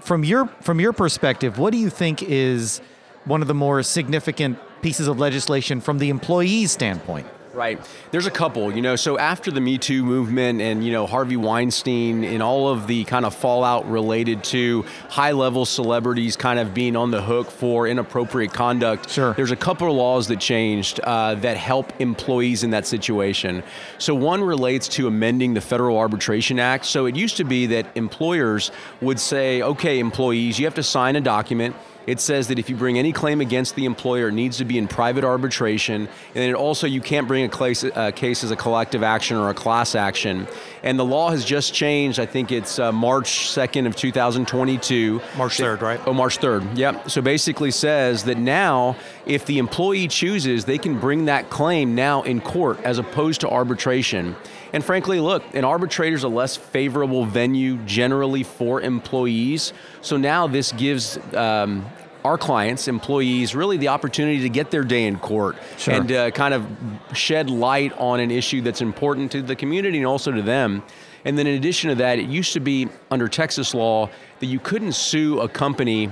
From 0.00 0.24
your 0.24 0.46
from 0.60 0.80
your 0.80 0.92
perspective, 0.92 1.58
what 1.58 1.72
do 1.72 1.78
you 1.78 1.90
think 1.90 2.22
is 2.22 2.80
one 3.24 3.42
of 3.42 3.48
the 3.48 3.54
more 3.54 3.82
significant 3.82 4.58
pieces 4.82 5.08
of 5.08 5.18
legislation 5.18 5.80
from 5.80 5.98
the 5.98 6.10
employee's 6.10 6.72
standpoint? 6.72 7.26
Right. 7.54 7.78
There's 8.12 8.26
a 8.26 8.30
couple, 8.30 8.74
you 8.74 8.80
know. 8.80 8.96
So 8.96 9.18
after 9.18 9.50
the 9.50 9.60
Me 9.60 9.76
Too 9.76 10.02
movement 10.02 10.62
and, 10.62 10.82
you 10.82 10.90
know, 10.90 11.06
Harvey 11.06 11.36
Weinstein 11.36 12.24
and 12.24 12.42
all 12.42 12.68
of 12.68 12.86
the 12.86 13.04
kind 13.04 13.26
of 13.26 13.34
fallout 13.34 13.90
related 13.90 14.42
to 14.44 14.86
high 15.10 15.32
level 15.32 15.66
celebrities 15.66 16.34
kind 16.36 16.58
of 16.58 16.72
being 16.72 16.96
on 16.96 17.10
the 17.10 17.20
hook 17.20 17.50
for 17.50 17.86
inappropriate 17.86 18.54
conduct, 18.54 19.10
Sure. 19.10 19.34
there's 19.34 19.50
a 19.50 19.56
couple 19.56 19.88
of 19.88 19.94
laws 19.94 20.28
that 20.28 20.40
changed 20.40 21.00
uh, 21.04 21.34
that 21.36 21.58
help 21.58 21.92
employees 22.00 22.64
in 22.64 22.70
that 22.70 22.86
situation. 22.86 23.62
So 23.98 24.14
one 24.14 24.42
relates 24.42 24.88
to 24.88 25.06
amending 25.06 25.52
the 25.52 25.60
Federal 25.60 25.98
Arbitration 25.98 26.58
Act. 26.58 26.86
So 26.86 27.04
it 27.04 27.16
used 27.16 27.36
to 27.36 27.44
be 27.44 27.66
that 27.66 27.86
employers 27.94 28.70
would 29.02 29.20
say, 29.20 29.60
okay, 29.60 29.98
employees, 29.98 30.58
you 30.58 30.64
have 30.64 30.74
to 30.76 30.82
sign 30.82 31.16
a 31.16 31.20
document. 31.20 31.76
It 32.06 32.20
says 32.20 32.48
that 32.48 32.58
if 32.58 32.68
you 32.68 32.76
bring 32.76 32.98
any 32.98 33.12
claim 33.12 33.40
against 33.40 33.76
the 33.76 33.84
employer, 33.84 34.28
it 34.28 34.32
needs 34.32 34.56
to 34.58 34.64
be 34.64 34.78
in 34.78 34.88
private 34.88 35.24
arbitration. 35.24 36.08
And 36.34 36.44
it 36.44 36.54
also, 36.54 36.86
you 36.86 37.00
can't 37.00 37.28
bring 37.28 37.44
a 37.44 37.48
case, 37.48 37.84
uh, 37.84 38.10
case 38.10 38.42
as 38.42 38.50
a 38.50 38.56
collective 38.56 39.02
action 39.02 39.36
or 39.36 39.50
a 39.50 39.54
class 39.54 39.94
action. 39.94 40.48
And 40.82 40.98
the 40.98 41.04
law 41.04 41.30
has 41.30 41.44
just 41.44 41.72
changed. 41.72 42.18
I 42.18 42.26
think 42.26 42.50
it's 42.50 42.78
uh, 42.78 42.90
March 42.90 43.48
2nd 43.48 43.86
of 43.86 43.94
2022. 43.94 45.20
March 45.36 45.58
3rd, 45.58 45.80
right? 45.80 46.00
Oh, 46.06 46.12
March 46.12 46.38
3rd. 46.38 46.76
Yep. 46.76 47.10
So 47.10 47.22
basically 47.22 47.70
says 47.70 48.24
that 48.24 48.38
now, 48.38 48.96
if 49.24 49.46
the 49.46 49.58
employee 49.58 50.08
chooses, 50.08 50.64
they 50.64 50.78
can 50.78 50.98
bring 50.98 51.26
that 51.26 51.50
claim 51.50 51.94
now 51.94 52.22
in 52.22 52.40
court 52.40 52.80
as 52.82 52.98
opposed 52.98 53.42
to 53.42 53.48
arbitration. 53.48 54.34
And 54.72 54.84
frankly, 54.84 55.20
look, 55.20 55.42
an 55.54 55.64
arbitrator 55.64 56.16
is 56.16 56.24
a 56.24 56.28
less 56.28 56.56
favorable 56.56 57.24
venue 57.24 57.76
generally 57.84 58.42
for 58.42 58.80
employees. 58.80 59.72
So 60.00 60.16
now 60.16 60.46
this 60.46 60.72
gives 60.72 61.18
um, 61.34 61.84
our 62.24 62.38
clients, 62.38 62.88
employees, 62.88 63.54
really 63.54 63.76
the 63.76 63.88
opportunity 63.88 64.40
to 64.40 64.48
get 64.48 64.70
their 64.70 64.84
day 64.84 65.06
in 65.06 65.18
court 65.18 65.56
Sure. 65.76 65.94
and 65.94 66.12
uh, 66.12 66.30
kind 66.30 66.54
of 66.54 66.66
shed 67.12 67.50
light 67.50 67.92
on 67.98 68.20
an 68.20 68.30
issue 68.30 68.62
that's 68.62 68.80
important 68.80 69.32
to 69.32 69.42
the 69.42 69.56
community 69.56 69.98
and 69.98 70.06
also 70.06 70.32
to 70.32 70.42
them. 70.42 70.82
And 71.24 71.36
then 71.38 71.46
in 71.46 71.56
addition 71.56 71.90
to 71.90 71.96
that, 71.96 72.18
it 72.18 72.28
used 72.28 72.52
to 72.54 72.60
be 72.60 72.88
under 73.10 73.28
Texas 73.28 73.74
law 73.74 74.08
that 74.40 74.46
you 74.46 74.58
couldn't 74.58 74.92
sue 74.92 75.40
a 75.40 75.48
company 75.48 76.10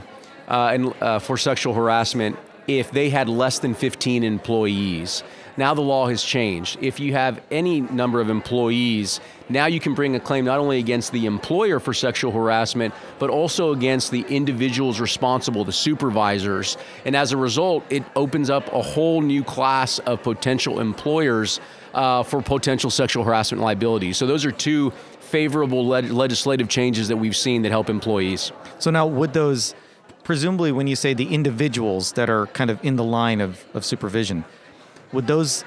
uh, 0.49 0.71
and, 0.73 0.95
uh, 1.01 1.19
for 1.19 1.37
sexual 1.37 1.75
harassment 1.75 2.37
if 2.67 2.91
they 2.91 3.11
had 3.11 3.29
less 3.29 3.59
than 3.59 3.75
15 3.75 4.23
employees. 4.23 5.23
Now 5.61 5.75
the 5.75 5.83
law 5.83 6.09
has 6.09 6.23
changed. 6.23 6.79
If 6.81 6.99
you 7.01 7.13
have 7.13 7.39
any 7.51 7.83
number 7.83 8.19
of 8.23 8.31
employees, 8.31 9.21
now 9.51 9.67
you 9.67 9.79
can 9.79 9.93
bring 9.93 10.17
a 10.17 10.21
claim 10.21 10.47
not 10.47 10.59
only 10.59 10.79
against 10.79 11.13
the 11.13 11.27
employer 11.27 11.79
for 11.79 11.93
sexual 11.93 12.33
harassment, 12.33 12.95
but 13.19 13.29
also 13.29 13.73
against 13.73 14.11
the 14.11 14.23
individuals 14.23 15.01
responsible, 15.01 15.67
the 15.67 15.71
supervisors. 15.71 16.79
And 17.05 17.15
as 17.15 17.33
a 17.33 17.37
result, 17.37 17.85
it 17.91 18.05
opens 18.17 18.49
up 18.49 18.73
a 18.73 18.81
whole 18.81 19.21
new 19.21 19.45
class 19.45 19.99
of 19.99 20.23
potential 20.23 20.81
employers 20.81 21.61
uh, 21.93 22.23
for 22.23 22.41
potential 22.41 22.89
sexual 22.89 23.23
harassment 23.23 23.63
liability. 23.63 24.15
So 24.15 24.27
those 24.27 24.47
are 24.47 24.53
two 24.53 24.95
favorable 25.19 25.87
leg- 25.87 26.11
legislative 26.11 26.71
changes 26.71 27.09
that 27.09 27.19
we've 27.19 27.37
seen 27.37 27.61
that 27.63 27.71
help 27.71 27.91
employees. 27.91 28.51
So 28.79 28.91
now, 28.91 29.07
would 29.07 29.35
those, 29.35 29.75
presumably, 30.25 30.73
when 30.73 30.87
you 30.87 30.97
say 30.97 31.13
the 31.13 31.35
individuals 31.35 32.15
that 32.15 32.31
are 32.31 32.47
kind 32.47 32.71
of 32.71 32.83
in 32.83 32.97
the 32.97 33.05
line 33.05 33.43
of, 33.43 33.63
of 33.75 33.85
supervision, 33.85 34.47
would 35.13 35.27
those 35.27 35.65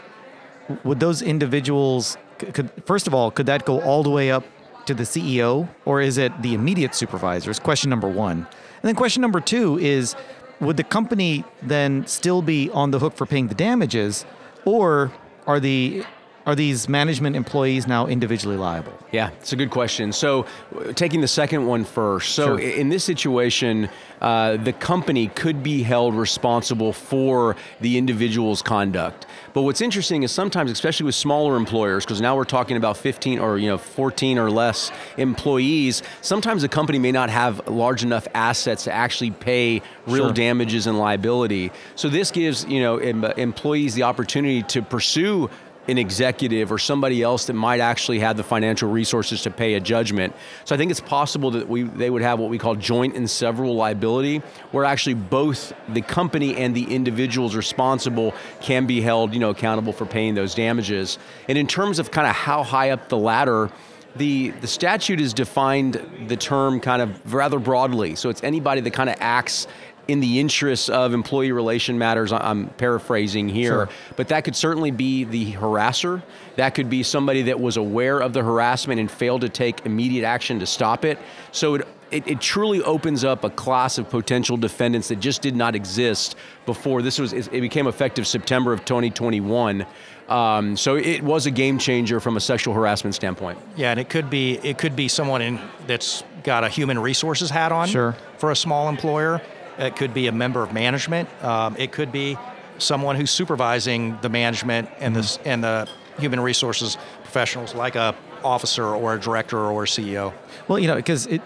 would 0.83 1.00
those 1.00 1.21
individuals 1.21 2.17
could 2.38 2.71
first 2.85 3.07
of 3.07 3.13
all 3.13 3.31
could 3.31 3.45
that 3.45 3.65
go 3.65 3.81
all 3.81 4.03
the 4.03 4.09
way 4.09 4.31
up 4.31 4.43
to 4.85 4.93
the 4.93 5.03
CEO 5.03 5.67
or 5.85 6.01
is 6.01 6.17
it 6.17 6.41
the 6.41 6.53
immediate 6.53 6.95
supervisors? 6.95 7.59
Question 7.59 7.89
number 7.89 8.07
one, 8.07 8.38
and 8.38 8.47
then 8.83 8.95
question 8.95 9.21
number 9.21 9.39
two 9.39 9.77
is, 9.79 10.15
would 10.59 10.77
the 10.77 10.83
company 10.83 11.43
then 11.62 12.05
still 12.05 12.41
be 12.41 12.69
on 12.71 12.91
the 12.91 13.00
hook 13.00 13.15
for 13.15 13.25
paying 13.25 13.47
the 13.47 13.55
damages, 13.55 14.25
or 14.65 15.12
are 15.47 15.59
the 15.59 16.03
are 16.45 16.55
these 16.55 16.89
management 16.89 17.35
employees 17.35 17.88
now 17.88 18.05
individually 18.07 18.57
liable? 18.57 18.93
Yeah, 19.12 19.29
it's 19.41 19.53
a 19.53 19.55
good 19.55 19.69
question. 19.71 20.12
So, 20.12 20.45
uh, 20.77 20.91
taking 20.93 21.21
the 21.21 21.27
second 21.27 21.65
one 21.67 21.83
first. 21.85 22.33
So, 22.35 22.57
Sure. 22.57 22.59
in 22.59 22.89
this 22.89 23.03
situation, 23.03 23.88
uh, 24.21 24.57
the 24.57 24.73
company 24.73 25.27
could 25.27 25.62
be 25.63 25.83
held 25.83 26.15
responsible 26.15 26.91
for 26.93 27.55
the 27.81 27.97
individual's 27.97 28.62
conduct. 28.62 29.25
But 29.53 29.62
what's 29.63 29.81
interesting 29.81 30.23
is 30.23 30.31
sometimes, 30.31 30.71
especially 30.71 31.05
with 31.05 31.15
smaller 31.15 31.55
employers, 31.55 32.05
because 32.05 32.21
now 32.21 32.35
we're 32.35 32.43
talking 32.45 32.75
about 32.75 32.97
15 32.97 33.39
or 33.39 33.57
you 33.57 33.67
know 33.69 33.77
14 33.77 34.38
or 34.39 34.50
less 34.50 34.91
employees, 35.17 36.03
sometimes 36.21 36.62
the 36.62 36.69
company 36.69 37.00
may 37.00 37.12
not 37.12 37.29
have 37.29 37.67
large 37.67 38.03
enough 38.03 38.27
assets 38.33 38.83
to 38.85 38.91
actually 38.93 39.31
pay 39.31 39.81
real 40.07 40.25
Sure. 40.25 40.33
damages 40.33 40.88
and 40.88 40.97
liability. 40.97 41.71
So 41.95 42.09
this 42.09 42.31
gives 42.31 42.65
you 42.65 42.81
know 42.81 42.97
em- 42.97 43.25
employees 43.38 43.93
the 43.95 44.03
opportunity 44.03 44.63
to 44.63 44.81
pursue 44.81 45.50
an 45.87 45.97
executive 45.97 46.71
or 46.71 46.79
somebody 46.79 47.21
else 47.21 47.45
that 47.45 47.53
might 47.53 47.79
actually 47.79 48.19
have 48.19 48.37
the 48.37 48.43
financial 48.43 48.89
resources 48.89 49.41
to 49.41 49.51
pay 49.51 49.73
a 49.73 49.79
judgment. 49.79 50.33
So 50.63 50.73
I 50.73 50.77
think 50.77 50.91
it's 50.91 51.01
possible 51.01 51.51
that 51.51 51.67
we 51.67 51.83
they 51.83 52.09
would 52.09 52.21
have 52.21 52.39
what 52.39 52.49
we 52.49 52.57
call 52.57 52.75
joint 52.75 53.15
and 53.15 53.29
several 53.29 53.75
liability, 53.75 54.39
where 54.71 54.85
actually 54.85 55.15
both 55.15 55.73
the 55.89 56.01
company 56.01 56.55
and 56.55 56.73
the 56.75 56.83
individuals 56.83 57.55
responsible 57.55 58.33
can 58.61 58.85
be 58.85 59.01
held, 59.01 59.33
you 59.33 59.39
know, 59.39 59.49
accountable 59.49 59.93
for 59.93 60.05
paying 60.05 60.35
those 60.35 60.55
damages. 60.55 61.19
And 61.49 61.57
in 61.57 61.67
terms 61.67 61.99
of 61.99 62.11
kind 62.11 62.27
of 62.27 62.35
how 62.35 62.63
high 62.63 62.91
up 62.91 63.09
the 63.09 63.17
ladder 63.17 63.69
the, 64.15 64.51
the 64.61 64.67
statute 64.67 65.19
has 65.19 65.33
defined 65.33 66.27
the 66.27 66.37
term 66.37 66.79
kind 66.79 67.01
of 67.01 67.33
rather 67.33 67.57
broadly. 67.59 68.15
So 68.15 68.29
it's 68.29 68.43
anybody 68.43 68.81
that 68.81 68.91
kind 68.91 69.09
of 69.09 69.15
acts 69.19 69.67
in 70.07 70.19
the 70.19 70.39
interests 70.39 70.89
of 70.89 71.13
employee 71.13 71.51
relation 71.51 71.98
matters, 71.98 72.31
I'm 72.33 72.67
paraphrasing 72.67 73.48
here, 73.50 73.72
Sure. 73.72 73.89
but 74.17 74.27
that 74.29 74.43
could 74.43 74.55
certainly 74.55 74.91
be 74.91 75.24
the 75.24 75.53
harasser. 75.53 76.22
That 76.57 76.75
could 76.75 76.89
be 76.89 77.03
somebody 77.03 77.43
that 77.43 77.60
was 77.60 77.77
aware 77.77 78.19
of 78.19 78.33
the 78.33 78.43
harassment 78.43 79.00
and 79.00 79.10
failed 79.10 79.41
to 79.41 79.50
take 79.50 79.86
immediate 79.86 80.25
action 80.25 80.60
to 80.60 80.65
stop 80.65 81.05
it. 81.05 81.17
So 81.53 81.75
it, 81.75 81.88
it, 82.12 82.27
it 82.27 82.41
truly 82.41 82.81
opens 82.83 83.24
up 83.24 83.43
a 83.43 83.50
class 83.50 83.98
of 83.98 84.10
potential 84.10 84.57
defendants 84.57 85.07
that 85.07 85.19
just 85.22 85.41
did 85.41 85.55
not 85.55 85.74
exist 85.74 86.36
before. 86.65 87.01
This 87.01 87.17
was 87.17 87.31
it 87.33 87.50
became 87.51 87.88
effective 87.88 88.27
September 88.27 88.74
of 88.74 88.83
2021. 88.86 89.86
Um, 90.29 90.77
so 90.77 90.95
it 90.95 91.22
was 91.22 91.45
a 91.48 91.51
game 91.51 91.77
changer 91.79 92.19
from 92.19 92.38
a 92.38 92.39
sexual 92.39 92.74
harassment 92.74 93.13
standpoint. 93.15 93.57
Yeah, 93.75 93.91
and 93.91 94.00
it 94.00 94.10
could 94.10 94.29
be 94.29 94.53
it 94.63 94.77
could 94.77 94.95
be 94.95 95.07
someone 95.07 95.41
in 95.41 95.60
that's 95.88 96.24
got 96.43 96.63
a 96.63 96.69
human 96.69 97.00
resources 97.00 97.50
hat 97.50 97.72
on 97.72 97.88
Sure. 97.88 98.15
for 98.38 98.51
a 98.51 98.55
small 98.55 98.89
employer. 98.89 99.41
It 99.77 99.95
could 99.95 100.13
be 100.13 100.27
a 100.27 100.31
member 100.31 100.63
of 100.63 100.73
management. 100.73 101.27
Um, 101.43 101.75
it 101.77 101.91
could 101.91 102.11
be 102.11 102.37
someone 102.77 103.15
who's 103.15 103.31
supervising 103.31 104.17
the 104.21 104.29
management 104.29 104.89
and 104.99 105.15
the 105.15 105.39
and 105.45 105.63
the 105.63 105.87
human 106.19 106.39
resources 106.39 106.97
professionals, 107.23 107.73
like 107.73 107.95
a 107.95 108.15
officer 108.43 108.85
or 108.85 109.15
a 109.15 109.19
director 109.19 109.57
or 109.59 109.83
a 109.83 109.87
CEO. 109.87 110.33
Well, 110.67 110.77
you 110.79 110.87
know, 110.87 110.95
because 110.95 111.25
it 111.27 111.41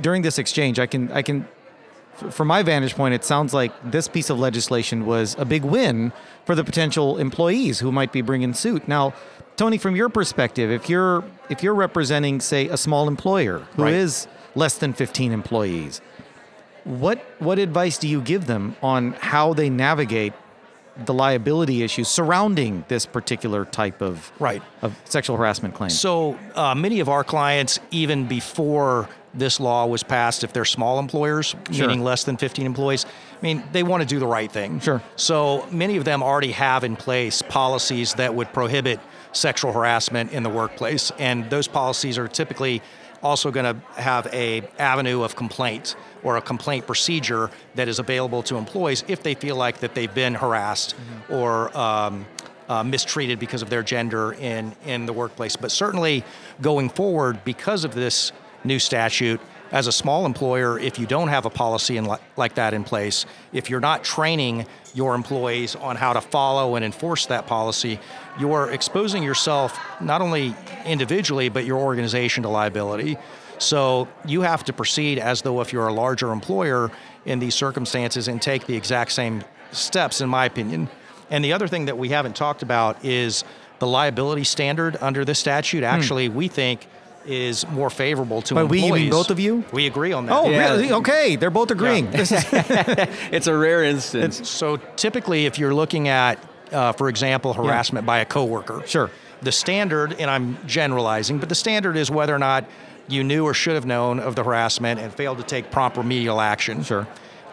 during 0.00 0.22
this 0.22 0.38
exchange, 0.38 0.78
I 0.78 0.86
can 0.86 1.10
I 1.12 1.22
can, 1.22 1.46
from 2.30 2.48
my 2.48 2.62
vantage 2.62 2.94
point, 2.94 3.14
it 3.14 3.24
sounds 3.24 3.52
like 3.54 3.72
this 3.90 4.08
piece 4.08 4.30
of 4.30 4.38
legislation 4.38 5.06
was 5.06 5.34
a 5.38 5.44
big 5.44 5.64
win 5.64 6.12
for 6.44 6.54
the 6.54 6.64
potential 6.64 7.18
employees 7.18 7.80
who 7.80 7.90
might 7.92 8.12
be 8.12 8.22
bringing 8.22 8.54
suit. 8.54 8.86
Now, 8.88 9.12
Tony, 9.56 9.78
from 9.78 9.96
your 9.96 10.08
perspective, 10.08 10.70
if 10.70 10.88
you're 10.88 11.24
if 11.48 11.62
you're 11.62 11.74
representing, 11.74 12.40
say, 12.40 12.68
a 12.68 12.76
small 12.76 13.08
employer 13.08 13.60
who 13.76 13.86
is 13.86 14.26
Right. 14.26 14.56
less 14.56 14.78
than 14.78 14.92
15 14.92 15.32
employees, 15.32 16.00
what 16.86 17.18
what 17.40 17.58
advice 17.58 17.98
do 17.98 18.06
you 18.08 18.20
give 18.20 18.46
them 18.46 18.76
on 18.82 19.12
how 19.14 19.52
they 19.52 19.68
navigate 19.68 20.32
the 21.04 21.12
liability 21.12 21.82
issues 21.82 22.08
surrounding 22.08 22.82
this 22.88 23.04
particular 23.04 23.66
type 23.66 24.00
of 24.00 24.32
Right. 24.38 24.62
of 24.80 24.96
sexual 25.04 25.36
harassment 25.36 25.74
claim? 25.74 25.90
So 25.90 26.38
uh, 26.54 26.74
many 26.74 27.00
of 27.00 27.08
our 27.08 27.22
clients, 27.24 27.78
even 27.90 28.26
before 28.26 29.08
this 29.34 29.60
law 29.60 29.84
was 29.84 30.02
passed, 30.02 30.42
if 30.44 30.54
they're 30.54 30.64
small 30.64 30.98
employers, 30.98 31.54
Sure. 31.70 31.86
meaning 31.86 32.02
less 32.02 32.24
than 32.24 32.38
15 32.38 32.64
employees, 32.64 33.04
I 33.04 33.42
mean, 33.42 33.62
they 33.72 33.82
want 33.82 34.00
to 34.02 34.08
do 34.08 34.18
the 34.18 34.26
right 34.26 34.50
thing. 34.50 34.80
Sure. 34.80 35.02
So 35.16 35.66
many 35.70 35.98
of 35.98 36.04
them 36.04 36.22
already 36.22 36.52
have 36.52 36.84
in 36.84 36.96
place 36.96 37.42
policies 37.42 38.14
that 38.14 38.34
would 38.34 38.50
prohibit 38.54 38.98
sexual 39.32 39.72
harassment 39.72 40.32
in 40.32 40.42
the 40.44 40.48
workplace, 40.48 41.12
and 41.18 41.50
those 41.50 41.68
policies 41.68 42.16
are 42.16 42.28
typically 42.28 42.80
also 43.26 43.50
going 43.50 43.74
to 43.74 44.00
have 44.00 44.26
a 44.32 44.62
avenue 44.78 45.22
of 45.22 45.36
complaint 45.36 45.96
or 46.22 46.36
a 46.36 46.40
complaint 46.40 46.86
procedure 46.86 47.50
that 47.74 47.88
is 47.88 47.98
available 47.98 48.42
to 48.44 48.56
employees 48.56 49.04
if 49.08 49.22
they 49.22 49.34
feel 49.34 49.56
like 49.56 49.78
that 49.78 49.94
they've 49.94 50.14
been 50.14 50.34
harassed 50.34 50.94
or 51.28 51.76
um, 51.76 52.26
uh, 52.68 52.82
mistreated 52.82 53.38
because 53.38 53.62
of 53.62 53.70
their 53.70 53.82
gender 53.82 54.32
in, 54.32 54.74
in 54.86 55.06
the 55.06 55.12
workplace. 55.12 55.56
But 55.56 55.70
certainly 55.70 56.24
going 56.60 56.88
forward, 56.88 57.44
because 57.44 57.84
of 57.84 57.94
this 57.94 58.32
new 58.64 58.78
statute, 58.78 59.40
as 59.72 59.86
a 59.88 59.92
small 59.92 60.26
employer, 60.26 60.78
if 60.78 60.98
you 60.98 61.06
don't 61.06 61.28
have 61.28 61.44
a 61.44 61.50
policy 61.50 61.96
in 61.96 62.04
li- 62.04 62.18
like 62.36 62.54
that 62.54 62.72
in 62.72 62.84
place, 62.84 63.26
if 63.52 63.68
you're 63.68 63.80
not 63.80 64.04
training 64.04 64.66
your 64.94 65.14
employees 65.14 65.74
on 65.76 65.96
how 65.96 66.12
to 66.12 66.20
follow 66.20 66.76
and 66.76 66.84
enforce 66.84 67.26
that 67.26 67.46
policy, 67.46 67.98
you're 68.38 68.70
exposing 68.70 69.22
yourself 69.22 69.78
not 70.00 70.20
only 70.20 70.54
individually, 70.84 71.48
but 71.48 71.64
your 71.64 71.78
organization 71.78 72.42
to 72.42 72.48
liability. 72.48 73.16
So 73.58 74.08
you 74.26 74.42
have 74.42 74.64
to 74.64 74.72
proceed 74.72 75.18
as 75.18 75.42
though 75.42 75.60
if 75.60 75.72
you're 75.72 75.86
a 75.88 75.92
larger 75.92 76.32
employer 76.32 76.90
in 77.24 77.38
these 77.38 77.54
circumstances 77.54 78.28
and 78.28 78.40
take 78.40 78.66
the 78.66 78.76
exact 78.76 79.12
same 79.12 79.42
steps, 79.72 80.20
in 80.20 80.28
my 80.28 80.44
opinion. 80.44 80.88
And 81.30 81.44
the 81.44 81.52
other 81.54 81.66
thing 81.66 81.86
that 81.86 81.96
we 81.98 82.10
haven't 82.10 82.36
talked 82.36 82.62
about 82.62 83.04
is 83.04 83.44
the 83.78 83.86
liability 83.86 84.44
standard 84.44 84.96
under 85.00 85.24
this 85.24 85.38
statute. 85.38 85.82
Actually, 85.84 86.28
we 86.28 86.48
think 86.48 86.86
is 87.26 87.66
more 87.70 87.90
favorable 87.90 88.40
to 88.42 88.54
Hmm. 88.54 88.60
By 88.60 88.64
we, 88.64 88.80
you 88.84 88.92
mean 88.92 89.10
both 89.10 89.30
of 89.30 89.40
you? 89.40 89.64
We 89.72 89.86
agree 89.86 90.12
on 90.12 90.26
that. 90.26 90.32
Oh, 90.36 90.48
Yeah. 90.48 90.70
really? 90.74 90.92
Okay, 90.92 91.34
they're 91.34 91.50
both 91.50 91.70
agreeing. 91.72 92.10
This 92.10 92.30
is 92.32 92.44
It's 93.32 93.46
a 93.48 93.56
rare 93.56 93.82
instance. 93.82 94.48
So 94.48 94.76
typically, 94.94 95.46
if 95.46 95.58
you're 95.58 95.74
looking 95.74 96.06
at, 96.08 96.38
uh, 96.72 96.92
for 96.92 97.08
example, 97.08 97.52
harassment 97.52 98.06
by 98.06 98.18
a 98.18 98.24
coworker, 98.24 98.82
Sure. 98.86 99.10
The 99.42 99.52
standard, 99.52 100.14
and 100.18 100.30
I'm 100.30 100.56
generalizing, 100.66 101.38
but 101.38 101.50
the 101.50 101.54
standard 101.54 101.96
is 101.96 102.10
whether 102.10 102.34
or 102.34 102.38
not 102.38 102.64
you 103.06 103.22
knew 103.22 103.44
or 103.44 103.52
should 103.52 103.74
have 103.74 103.84
known 103.84 104.18
of 104.18 104.34
the 104.34 104.42
harassment 104.42 104.98
and 104.98 105.12
failed 105.12 105.38
to 105.38 105.44
take 105.44 105.70
proper 105.70 106.00
remedial 106.00 106.40
action. 106.40 106.82
Sure. 106.82 107.06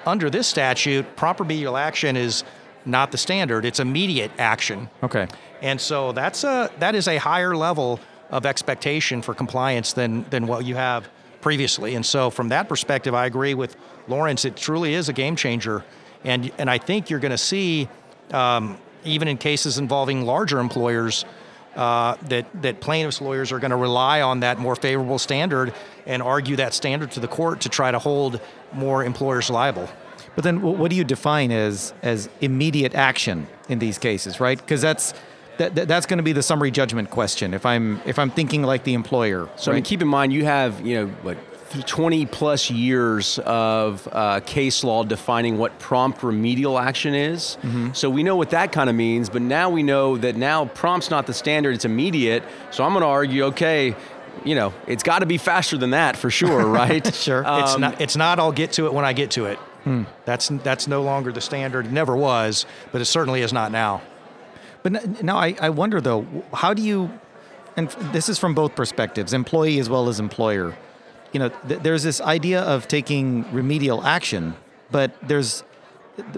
Under 0.06 0.30
this 0.30 0.48
statute, 0.48 1.16
proper 1.18 1.44
remedial 1.44 1.76
action 1.76 2.16
is 2.16 2.44
not 2.86 3.12
the 3.12 3.18
standard; 3.18 3.66
it's 3.66 3.80
immediate 3.80 4.32
action. 4.40 4.90
okay. 5.04 5.28
And 5.62 5.80
so 5.80 6.12
that's 6.14 6.44
a 6.44 6.72
that 6.80 6.96
is 6.96 7.08
a 7.08 7.18
higher 7.18 7.56
level 7.56 8.00
of 8.32 8.46
expectation 8.46 9.22
for 9.22 9.34
compliance 9.34 9.94
than 9.94 10.26
than 10.30 10.48
what 10.48 10.66
you 10.66 10.76
have 10.76 11.10
previously. 11.42 11.96
And 11.96 12.06
so 12.06 12.30
from 12.30 12.50
that 12.50 12.68
perspective, 12.70 13.14
I 13.14 13.26
agree 13.26 13.54
with 13.54 13.76
Lawrence. 14.08 14.46
It 14.46 14.56
truly 14.56 14.94
is 14.94 15.10
a 15.10 15.14
game 15.14 15.36
changer, 15.36 15.84
and 16.24 16.50
and 16.58 16.70
I 16.70 16.78
think 16.78 17.10
you're 17.10 17.20
going 17.20 17.32
to 17.32 17.38
see 17.38 17.88
um, 18.32 18.78
even 19.06 19.28
in 19.28 19.38
cases 19.38 19.78
involving 19.78 20.26
larger 20.26 20.60
employers. 20.60 21.26
Uh, 21.76 22.16
that 22.30 22.46
that 22.62 22.80
plaintiffs' 22.82 23.20
lawyers 23.20 23.52
are 23.52 23.58
going 23.58 23.72
to 23.72 23.76
rely 23.76 24.22
on 24.22 24.42
that 24.42 24.60
more 24.60 24.76
favorable 24.76 25.18
standard 25.18 25.74
and 26.06 26.22
argue 26.22 26.56
that 26.56 26.72
standard 26.72 27.10
to 27.10 27.20
the 27.20 27.28
court 27.28 27.62
to 27.62 27.68
try 27.68 27.90
to 27.90 27.98
hold 27.98 28.40
more 28.74 29.04
employers 29.04 29.50
liable. 29.50 29.90
But 30.36 30.44
then, 30.44 30.62
what 30.62 30.92
do 30.92 30.96
you 30.96 31.04
define 31.04 31.52
as 31.52 31.92
as 32.04 32.30
immediate 32.42 32.94
action 32.94 33.48
in 33.70 33.80
these 33.80 33.98
cases, 33.98 34.40
right? 34.40 34.60
Because 34.60 34.82
that's 34.84 35.16
that, 35.58 35.74
that- 35.74 35.88
that's 35.88 36.06
going 36.06 36.18
to 36.18 36.24
be 36.24 36.32
the 36.34 36.44
summary 36.44 36.70
judgment 36.70 37.10
question. 37.10 37.56
If 37.56 37.66
I'm 37.66 38.00
if 38.06 38.20
I'm 38.20 38.30
thinking 38.30 38.62
like 38.62 38.84
the 38.84 38.94
employer, 38.94 39.50
So 39.56 39.72
I 39.72 39.76
mean, 39.76 39.84
keep 39.84 40.04
in 40.04 40.08
mind 40.08 40.32
you 40.32 40.46
have 40.46 40.86
you 40.86 40.96
know 41.00 41.08
what 41.24 41.38
20 41.82 42.26
plus 42.28 42.70
years 42.70 43.40
of 43.40 44.08
uh, 44.12 44.40
case 44.42 44.84
law 44.84 45.04
defining 45.04 45.58
what 45.58 45.78
prompt 45.80 46.22
remedial 46.24 46.78
action 46.78 47.14
is. 47.16 47.58
So 47.94 48.10
we 48.10 48.24
know 48.24 48.36
what 48.36 48.52
that 48.52 48.72
kind 48.72 48.90
of 48.90 48.96
means, 48.96 49.30
but 49.30 49.42
now 49.42 49.70
we 49.70 49.84
know 49.84 50.18
that 50.18 50.36
now 50.36 50.66
prompt's 50.66 51.10
not 51.10 51.26
the 51.28 51.34
standard; 51.34 51.74
it's 51.76 51.86
immediate. 51.86 52.44
So 52.72 52.84
I'm 52.84 52.92
going 52.94 53.02
to 53.02 53.08
argue, 53.08 53.44
okay, 53.46 53.96
you 54.44 54.56
know, 54.56 54.74
it's 54.88 55.04
got 55.04 55.20
to 55.20 55.26
be 55.26 55.38
faster 55.38 55.78
than 55.78 55.92
that 55.92 56.16
for 56.18 56.30
sure, 56.30 56.66
right? 56.82 57.06
Sure. 57.14 57.42
It's 57.46 57.76
Um, 57.76 57.82
not. 57.82 58.02
It's 58.02 58.16
not. 58.16 58.40
I'll 58.40 58.52
get 58.52 58.74
to 58.74 58.86
it 58.86 58.94
when 58.94 59.06
I 59.06 59.14
get 59.14 59.32
to 59.32 59.46
it. 59.46 59.60
That's 60.26 60.48
that's 60.48 60.88
no 60.88 61.02
longer 61.02 61.32
the 61.34 61.42
standard. 61.42 61.86
It 61.88 61.92
never 61.92 62.16
was, 62.16 62.66
but 62.92 63.02
it 63.02 63.06
certainly 63.06 63.42
is 63.42 63.52
not 63.52 63.72
now. 63.72 64.02
But 64.82 65.24
now 65.24 65.38
I, 65.38 65.56
I 65.62 65.70
wonder 65.70 66.00
though, 66.02 66.26
how 66.54 66.74
do 66.74 66.82
you, 66.82 67.10
and 67.78 67.90
this 68.12 68.28
is 68.30 68.38
from 68.40 68.54
both 68.54 68.76
perspectives, 68.76 69.34
employee 69.34 69.80
as 69.80 69.90
well 69.90 70.08
as 70.10 70.20
employer. 70.20 70.76
You 71.34 71.40
know, 71.40 71.50
th- 71.50 71.82
there's 71.82 72.04
this 72.04 72.22
idea 72.22 72.62
of 72.62 72.88
taking 72.88 73.52
remedial 73.52 74.04
action, 74.04 74.56
but 74.92 75.12
there's 75.28 75.64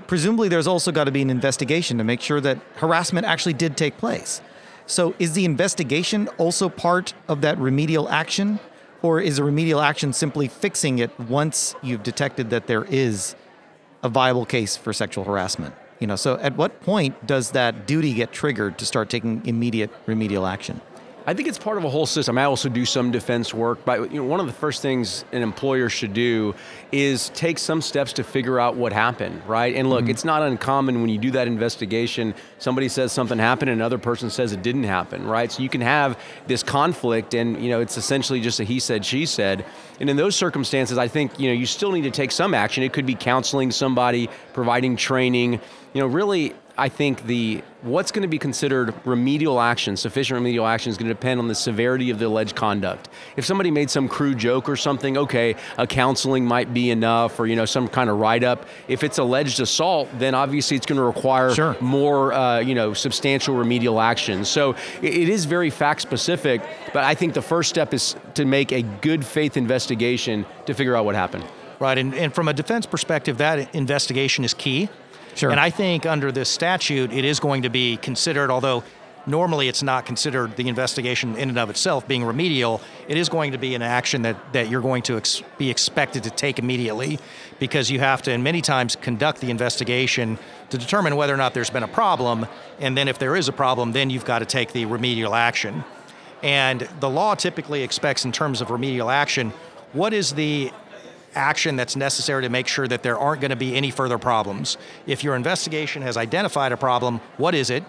presumably 0.07 0.47
there's 0.47 0.67
also 0.67 0.91
got 0.91 1.03
to 1.03 1.11
be 1.11 1.21
an 1.21 1.29
investigation 1.29 1.97
to 1.97 2.03
make 2.03 2.21
sure 2.21 2.39
that 2.41 2.59
harassment 2.77 3.25
actually 3.25 3.53
did 3.53 3.75
take 3.75 3.97
place. 3.97 4.41
So 4.87 5.13
is 5.19 5.33
the 5.33 5.45
investigation 5.45 6.27
also 6.37 6.69
part 6.69 7.13
of 7.27 7.41
that 7.41 7.57
remedial 7.57 8.09
action? 8.09 8.59
Or 9.01 9.19
is 9.19 9.37
a 9.37 9.43
remedial 9.43 9.81
action 9.81 10.13
simply 10.13 10.47
fixing 10.47 10.97
it 10.97 11.11
once 11.19 11.75
you've 11.83 12.01
detected 12.01 12.49
that 12.49 12.65
there 12.65 12.85
is 12.85 13.35
a 14.01 14.09
viable 14.09 14.45
case 14.45 14.77
for 14.77 14.93
sexual 14.93 15.25
harassment. 15.25 15.75
You 15.99 16.07
know, 16.07 16.15
so 16.15 16.37
at 16.37 16.55
what 16.55 16.81
point 16.81 17.25
does 17.25 17.51
that 17.51 17.85
duty 17.85 18.13
get 18.13 18.31
triggered 18.31 18.77
to 18.79 18.85
start 18.85 19.09
taking 19.09 19.45
immediate 19.45 19.91
remedial 20.05 20.45
action? 20.47 20.81
I 21.27 21.33
think 21.33 21.47
it's 21.47 21.57
part 21.57 21.79
of 21.79 21.83
a 21.83 21.89
whole 21.89 22.05
system. 22.05 22.37
I 22.37 22.43
also 22.43 22.69
do 22.69 22.85
some 22.85 23.09
defense 23.09 23.51
work, 23.51 23.83
but 23.83 24.11
you 24.11 24.21
know, 24.21 24.27
one 24.27 24.39
of 24.39 24.45
the 24.45 24.53
first 24.53 24.83
things 24.83 25.25
an 25.31 25.41
employer 25.41 25.89
should 25.89 26.13
do 26.13 26.53
is 26.91 27.29
take 27.29 27.57
some 27.57 27.81
steps 27.81 28.13
to 28.13 28.23
figure 28.23 28.59
out 28.59 28.75
what 28.75 28.93
happened, 28.93 29.41
right? 29.47 29.75
And 29.75 29.89
look, 29.89 30.01
mm-hmm. 30.01 30.11
it's 30.11 30.23
not 30.23 30.43
uncommon 30.43 31.01
when 31.01 31.09
you 31.09 31.17
do 31.17 31.31
that 31.31 31.47
investigation, 31.47 32.35
somebody 32.59 32.87
says 32.89 33.11
something 33.11 33.39
happened 33.39 33.71
and 33.71 33.81
another 33.81 33.97
person 33.97 34.29
says 34.29 34.53
it 34.53 34.61
didn't 34.61 34.83
happen, 34.83 35.25
right? 35.25 35.51
So 35.51 35.63
you 35.63 35.69
can 35.69 35.81
have 35.81 36.19
this 36.45 36.61
conflict 36.61 37.33
and 37.33 37.59
you 37.59 37.69
know, 37.69 37.79
it's 37.79 37.97
essentially 37.97 38.39
just 38.39 38.59
a 38.59 38.63
he 38.63 38.79
said, 38.79 39.03
she 39.03 39.25
said. 39.25 39.65
And 39.99 40.11
in 40.11 40.17
those 40.17 40.35
circumstances, 40.35 40.99
I 40.99 41.07
think, 41.07 41.39
you 41.39 41.47
know, 41.47 41.53
you 41.53 41.65
still 41.65 41.91
need 41.91 42.03
to 42.03 42.11
take 42.11 42.31
some 42.31 42.53
action. 42.53 42.83
It 42.83 42.93
could 42.93 43.07
be 43.07 43.15
counseling 43.15 43.71
somebody, 43.71 44.29
providing 44.53 44.95
training, 44.95 45.53
you 45.93 46.01
know, 46.01 46.07
really 46.07 46.53
I 46.77 46.89
think 46.89 47.25
the 47.25 47.61
what's 47.83 48.11
going 48.11 48.23
to 48.23 48.27
be 48.27 48.39
considered 48.39 48.93
remedial 49.05 49.61
action, 49.61 49.95
sufficient 49.95 50.35
remedial 50.35 50.65
action, 50.65 50.89
is 50.89 50.97
going 50.97 51.07
to 51.07 51.13
depend 51.13 51.39
on 51.39 51.47
the 51.47 51.55
severity 51.55 52.09
of 52.09 52.19
the 52.19 52.25
alleged 52.25 52.55
conduct. 52.55 53.09
If 53.37 53.45
somebody 53.45 53.71
made 53.71 53.89
some 53.89 54.09
crude 54.09 54.37
joke 54.37 54.67
or 54.67 54.75
something, 54.75 55.17
okay, 55.17 55.55
a 55.77 55.87
counseling 55.87 56.45
might 56.45 56.73
be 56.73 56.89
enough, 56.89 57.39
or 57.39 57.47
you 57.47 57.55
know, 57.55 57.65
some 57.65 57.87
kind 57.87 58.09
of 58.09 58.19
write-up. 58.19 58.67
If 58.87 59.03
it's 59.03 59.19
alleged 59.19 59.59
assault, 59.59 60.09
then 60.17 60.35
obviously 60.35 60.75
it's 60.75 60.85
going 60.85 60.97
to 60.97 61.03
require 61.03 61.53
Sure. 61.53 61.77
more, 61.79 62.33
uh, 62.33 62.59
you 62.59 62.75
know, 62.75 62.93
substantial 62.93 63.55
remedial 63.55 64.01
action. 64.01 64.43
So 64.43 64.75
it, 65.01 65.29
is 65.29 65.45
very 65.45 65.69
fact-specific, 65.69 66.61
but 66.93 67.03
I 67.03 67.15
think 67.15 67.33
the 67.33 67.41
first 67.41 67.69
step 67.69 67.93
is 67.93 68.15
to 68.33 68.45
make 68.45 68.71
a 68.71 68.81
good 68.81 69.25
faith 69.25 69.57
investigation 69.57 70.45
to 70.65 70.73
figure 70.73 70.95
out 70.95 71.05
what 71.05 71.15
happened. 71.15 71.45
Right, 71.79 71.97
and, 71.97 72.13
and 72.13 72.33
from 72.33 72.47
a 72.47 72.53
defense 72.53 72.85
perspective, 72.85 73.37
that 73.39 73.73
investigation 73.75 74.43
is 74.45 74.53
key. 74.53 74.89
Sure. 75.35 75.51
And 75.51 75.59
I 75.59 75.69
think 75.69 76.05
under 76.05 76.31
this 76.31 76.49
statute, 76.49 77.11
it 77.11 77.25
is 77.25 77.39
going 77.39 77.63
to 77.63 77.69
be 77.69 77.97
considered, 77.97 78.49
although 78.49 78.83
normally 79.27 79.67
it's 79.67 79.83
not 79.83 80.05
considered 80.05 80.55
the 80.55 80.67
investigation 80.69 81.35
in 81.35 81.49
and 81.49 81.59
of 81.59 81.69
itself 81.69 82.07
being 82.07 82.23
remedial, 82.23 82.81
it 83.07 83.17
is 83.17 83.27
going 83.27 83.51
to 83.51 83.57
be 83.57 83.75
an 83.75 83.81
action 83.81 84.21
that, 84.21 84.53
that 84.53 84.69
you're 84.69 84.81
going 84.81 85.01
to 85.03 85.17
ex- 85.17 85.41
be 85.57 85.69
expected 85.69 86.23
to 86.23 86.29
take 86.29 86.59
immediately 86.59 87.19
because 87.59 87.89
you 87.89 87.99
have 87.99 88.21
to, 88.21 88.31
and 88.31 88.43
many 88.43 88.61
times, 88.61 88.95
conduct 88.95 89.41
the 89.41 89.49
investigation 89.49 90.37
to 90.69 90.77
determine 90.77 91.15
whether 91.15 91.33
or 91.33 91.37
not 91.37 91.53
there's 91.53 91.69
been 91.69 91.83
a 91.83 91.87
problem. 91.87 92.45
And 92.79 92.97
then 92.97 93.07
if 93.07 93.19
there 93.19 93.35
is 93.35 93.47
a 93.47 93.53
problem, 93.53 93.91
then 93.91 94.09
you've 94.09 94.25
got 94.25 94.39
to 94.39 94.45
take 94.45 94.73
the 94.73 94.85
remedial 94.85 95.35
action. 95.35 95.83
And 96.43 96.81
the 96.99 97.09
law 97.09 97.35
typically 97.35 97.83
expects, 97.83 98.25
in 98.25 98.31
terms 98.31 98.61
of 98.61 98.69
remedial 98.69 99.09
action, 99.09 99.51
what 99.93 100.13
is 100.13 100.33
the 100.33 100.71
action 101.35 101.75
that's 101.75 101.95
necessary 101.95 102.43
to 102.43 102.49
make 102.49 102.67
sure 102.67 102.87
that 102.87 103.03
there 103.03 103.17
aren't 103.17 103.41
going 103.41 103.49
to 103.49 103.55
be 103.55 103.75
any 103.75 103.91
further 103.91 104.17
problems. 104.17 104.77
If 105.05 105.23
your 105.23 105.35
investigation 105.35 106.01
has 106.01 106.17
identified 106.17 106.71
a 106.71 106.77
problem, 106.77 107.19
what 107.37 107.55
is 107.55 107.69
it? 107.69 107.83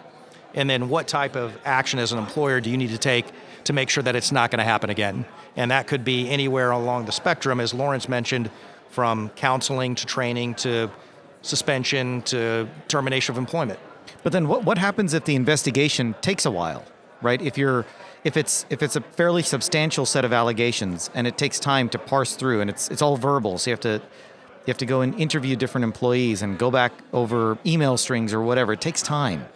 And 0.54 0.68
then 0.70 0.88
what 0.88 1.06
type 1.06 1.36
of 1.36 1.56
action 1.64 1.98
as 1.98 2.12
an 2.12 2.18
employer 2.18 2.60
do 2.60 2.70
you 2.70 2.76
need 2.76 2.90
to 2.90 2.98
take 2.98 3.26
to 3.64 3.72
make 3.72 3.90
sure 3.90 4.02
that 4.02 4.16
it's 4.16 4.32
not 4.32 4.50
going 4.50 4.58
to 4.58 4.64
happen 4.64 4.90
again? 4.90 5.26
And 5.54 5.70
that 5.70 5.86
could 5.86 6.04
be 6.04 6.28
anywhere 6.30 6.70
along 6.70 7.06
the 7.06 7.12
spectrum, 7.12 7.60
as 7.60 7.74
Lawrence 7.74 8.08
mentioned, 8.08 8.50
from 8.90 9.30
counseling 9.30 9.94
to 9.94 10.06
training 10.06 10.54
to 10.54 10.90
suspension 11.42 12.22
to 12.22 12.68
termination 12.88 13.34
of 13.34 13.38
employment. 13.38 13.78
But 14.22 14.32
then 14.32 14.48
what, 14.48 14.64
what 14.64 14.78
happens 14.78 15.14
if 15.14 15.24
the 15.24 15.36
investigation 15.36 16.14
takes 16.20 16.46
a 16.46 16.50
while, 16.50 16.84
right? 17.22 17.40
If 17.40 17.58
you're 17.58 17.84
if 18.26 18.37
it's 18.37 18.66
if 18.71 18.83
it's 18.83 18.97
a 18.97 19.00
fairly 19.00 19.42
substantial 19.42 20.04
set 20.04 20.25
of 20.25 20.33
allegations 20.33 21.11
and 21.14 21.28
it 21.28 21.38
takes 21.38 21.61
time 21.61 21.88
to 21.88 21.97
parse 21.97 22.35
through 22.35 22.61
and 22.61 22.68
it's 22.68 22.88
it's 22.88 23.00
all 23.00 23.16
verbal, 23.16 23.56
so 23.56 23.71
you 23.71 23.73
have 23.73 23.80
to 23.80 23.92
you 23.92 24.73
have 24.73 24.78
to 24.78 24.85
go 24.85 25.00
and 25.00 25.14
interview 25.14 25.54
different 25.54 25.85
employees 25.85 26.42
and 26.42 26.59
go 26.59 26.68
back 26.68 26.92
over 27.12 27.56
email 27.64 27.97
strings 27.97 28.35
or 28.35 28.42
whatever. 28.42 28.73
It 28.73 28.80
takes 28.80 29.00
time. 29.00 29.47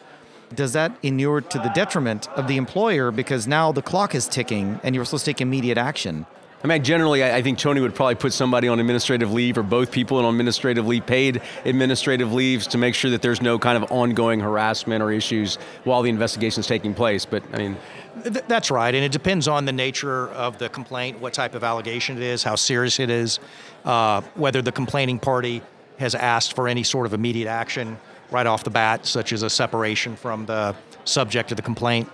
Does 0.54 0.72
that 0.74 0.96
inure 1.02 1.40
to 1.40 1.58
the 1.58 1.70
detriment 1.70 2.28
of 2.30 2.46
the 2.46 2.56
employer 2.56 3.10
because 3.10 3.48
now 3.48 3.72
the 3.72 3.82
clock 3.82 4.14
is 4.14 4.28
ticking 4.28 4.78
and 4.84 4.94
you're 4.94 5.04
supposed 5.04 5.24
to 5.24 5.32
take 5.32 5.40
immediate 5.40 5.76
action? 5.76 6.26
I 6.62 6.66
mean, 6.66 6.84
generally, 6.84 7.24
I 7.24 7.40
think 7.40 7.58
Tony 7.58 7.80
would 7.80 7.94
probably 7.94 8.16
put 8.16 8.34
somebody 8.34 8.68
on 8.68 8.78
administrative 8.80 9.32
leave 9.32 9.56
or 9.56 9.62
both 9.62 9.90
people 9.90 10.18
on 10.18 10.26
administrative 10.26 10.86
leave, 10.86 11.06
paid 11.06 11.40
administrative 11.64 12.34
leaves 12.34 12.66
to 12.66 12.78
make 12.78 12.94
sure 12.94 13.10
that 13.12 13.22
there's 13.22 13.40
no 13.40 13.58
kind 13.58 13.82
of 13.82 13.90
ongoing 13.90 14.40
harassment 14.40 15.02
or 15.02 15.10
issues 15.10 15.56
while 15.84 16.02
the 16.02 16.10
investigation 16.10 16.60
is 16.60 16.66
taking 16.66 16.92
place. 16.92 17.24
But 17.24 17.42
I 17.54 17.58
mean, 17.58 17.78
Th- 18.22 18.44
That's 18.48 18.70
right, 18.70 18.94
and 18.94 19.04
it 19.04 19.12
depends 19.12 19.48
on 19.48 19.64
the 19.64 19.72
nature 19.72 20.28
of 20.28 20.58
the 20.58 20.68
complaint, 20.68 21.20
what 21.20 21.32
type 21.32 21.54
of 21.54 21.64
allegation 21.64 22.16
it 22.16 22.22
is, 22.22 22.42
how 22.42 22.56
serious 22.56 23.00
it 23.00 23.10
is, 23.10 23.38
uh, 23.84 24.20
whether 24.34 24.62
the 24.62 24.72
complaining 24.72 25.18
party 25.18 25.62
has 25.98 26.14
asked 26.14 26.54
for 26.54 26.68
any 26.68 26.82
sort 26.82 27.06
of 27.06 27.14
immediate 27.14 27.48
action 27.48 27.98
right 28.30 28.46
off 28.46 28.64
the 28.64 28.70
bat, 28.70 29.06
such 29.06 29.32
as 29.32 29.42
a 29.42 29.50
separation 29.50 30.16
from 30.16 30.46
the 30.46 30.74
subject 31.04 31.50
of 31.50 31.56
the 31.56 31.62
complaint. 31.62 32.08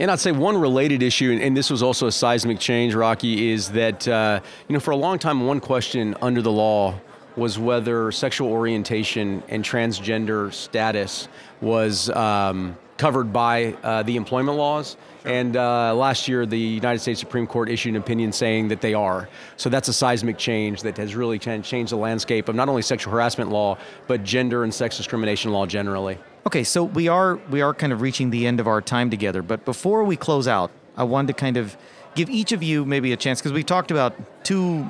And 0.00 0.10
I'd 0.10 0.18
say 0.18 0.32
one 0.32 0.56
related 0.56 1.02
issue, 1.02 1.38
and 1.40 1.56
this 1.56 1.70
was 1.70 1.82
also 1.82 2.08
a 2.08 2.12
seismic 2.12 2.58
change, 2.58 2.94
Rocky, 2.94 3.50
is 3.52 3.70
that 3.70 4.08
uh, 4.08 4.40
you 4.68 4.72
know 4.72 4.80
for 4.80 4.90
a 4.90 4.96
long 4.96 5.18
time 5.18 5.46
one 5.46 5.60
question 5.60 6.16
under 6.20 6.42
the 6.42 6.50
law 6.50 6.98
was 7.36 7.58
whether 7.58 8.10
sexual 8.12 8.48
orientation 8.48 9.42
and 9.48 9.64
transgender 9.64 10.52
status 10.52 11.28
was 11.60 12.10
um, 12.10 12.76
covered 12.96 13.32
by 13.32 13.74
uh, 13.82 14.02
the 14.02 14.16
employment 14.16 14.56
laws. 14.56 14.96
And 15.24 15.56
uh, 15.56 15.94
last 15.94 16.28
year, 16.28 16.44
the 16.44 16.58
United 16.58 16.98
States 16.98 17.18
Supreme 17.18 17.46
Court 17.46 17.70
issued 17.70 17.94
an 17.94 18.00
opinion 18.00 18.30
saying 18.32 18.68
that 18.68 18.80
they 18.80 18.94
are. 18.94 19.28
So 19.56 19.70
that's 19.70 19.88
a 19.88 19.92
seismic 19.92 20.36
change 20.36 20.82
that 20.82 20.96
has 20.98 21.14
really 21.14 21.38
changed 21.38 21.90
the 21.90 21.96
landscape 21.96 22.48
of 22.48 22.54
not 22.54 22.68
only 22.68 22.82
sexual 22.82 23.12
harassment 23.12 23.50
law, 23.50 23.78
but 24.06 24.22
gender 24.22 24.64
and 24.64 24.72
sex 24.72 24.96
discrimination 24.96 25.50
law 25.50 25.66
generally. 25.66 26.18
Okay, 26.46 26.62
so 26.62 26.84
we 26.84 27.08
are 27.08 27.36
we 27.48 27.62
are 27.62 27.72
kind 27.72 27.92
of 27.92 28.02
reaching 28.02 28.28
the 28.28 28.46
end 28.46 28.60
of 28.60 28.66
our 28.66 28.82
time 28.82 29.08
together, 29.08 29.40
but 29.40 29.64
before 29.64 30.04
we 30.04 30.14
close 30.14 30.46
out, 30.46 30.70
I 30.94 31.04
wanted 31.04 31.28
to 31.28 31.32
kind 31.32 31.56
of 31.56 31.76
give 32.14 32.28
each 32.28 32.52
of 32.52 32.62
you 32.62 32.84
maybe 32.84 33.12
a 33.12 33.16
chance 33.16 33.40
because 33.40 33.52
we 33.52 33.64
talked 33.64 33.90
about 33.90 34.14
two 34.44 34.86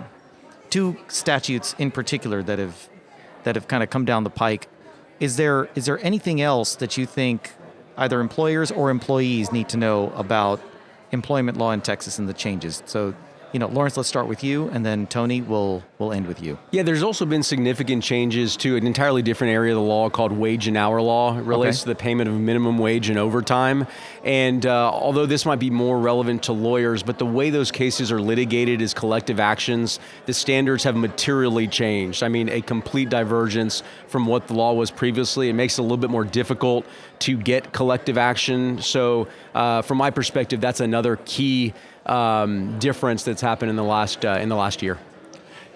two 0.68 0.96
statutes 1.06 1.76
in 1.78 1.92
particular 1.92 2.42
that 2.42 2.58
have 2.58 2.88
that 3.44 3.54
have 3.54 3.68
kind 3.68 3.84
of 3.84 3.90
come 3.90 4.04
down 4.04 4.24
the 4.24 4.30
pike. 4.30 4.66
Is 5.20 5.36
there 5.36 5.68
is 5.76 5.86
there 5.86 6.04
anything 6.04 6.40
else 6.40 6.74
that 6.74 6.98
you 6.98 7.06
think 7.06 7.52
either 7.96 8.20
employers 8.20 8.70
or 8.70 8.90
employees 8.90 9.52
need 9.52 9.68
to 9.70 9.76
know 9.76 10.10
about 10.16 10.60
employment 11.12 11.56
law 11.58 11.72
in 11.72 11.80
Texas 11.80 12.18
and 12.18 12.28
the 12.28 12.34
changes? 12.34 12.82
So 12.86 13.14
you 13.54 13.60
know, 13.60 13.68
Lawrence, 13.68 13.96
let's 13.96 14.08
start 14.08 14.26
with 14.26 14.42
you, 14.42 14.68
and 14.70 14.84
then 14.84 15.06
Tony, 15.06 15.40
we'll 15.40 15.84
we'll 16.00 16.12
end 16.12 16.26
with 16.26 16.42
you. 16.42 16.58
Yeah, 16.72 16.82
there's 16.82 17.04
also 17.04 17.24
been 17.24 17.44
significant 17.44 18.02
changes 18.02 18.56
to 18.56 18.74
an 18.74 18.84
entirely 18.84 19.22
different 19.22 19.52
area 19.52 19.72
of 19.72 19.76
the 19.76 19.88
law 19.88 20.10
called 20.10 20.32
wage 20.32 20.66
and 20.66 20.76
hour 20.76 21.00
law. 21.00 21.38
It 21.38 21.44
relates 21.44 21.78
Okay. 21.78 21.82
to 21.84 21.88
the 21.90 21.94
payment 21.94 22.28
of 22.28 22.34
minimum 22.34 22.78
wage 22.78 23.10
and 23.10 23.16
overtime. 23.16 23.86
And 24.24 24.66
uh, 24.66 24.90
although 24.90 25.24
this 25.26 25.46
might 25.46 25.60
be 25.60 25.70
more 25.70 26.00
relevant 26.00 26.42
to 26.44 26.52
lawyers, 26.52 27.04
but 27.04 27.18
the 27.18 27.26
way 27.26 27.50
those 27.50 27.70
cases 27.70 28.10
are 28.10 28.20
litigated 28.20 28.82
is 28.82 28.92
collective 28.92 29.38
actions, 29.38 30.00
the 30.26 30.34
standards 30.34 30.82
have 30.82 30.96
materially 30.96 31.68
changed. 31.68 32.24
I 32.24 32.28
mean, 32.28 32.48
a 32.48 32.60
complete 32.60 33.08
divergence 33.08 33.84
from 34.08 34.26
what 34.26 34.48
the 34.48 34.54
law 34.54 34.72
was 34.72 34.90
previously. 34.90 35.48
It 35.48 35.52
makes 35.52 35.78
it 35.78 35.82
a 35.82 35.84
little 35.84 35.96
bit 35.96 36.10
more 36.10 36.24
difficult 36.24 36.86
to 37.20 37.36
get 37.36 37.72
collective 37.72 38.18
action. 38.18 38.82
So, 38.82 39.28
uh, 39.54 39.82
from 39.82 39.98
my 39.98 40.10
perspective, 40.10 40.60
that's 40.60 40.80
another 40.80 41.20
key 41.24 41.72
um, 42.06 42.78
difference 42.78 43.22
that's 43.22 43.40
happened 43.40 43.70
in 43.70 43.76
the 43.76 43.84
last 43.84 44.24
uh, 44.24 44.38
in 44.40 44.48
the 44.48 44.56
last 44.56 44.82
year. 44.82 44.98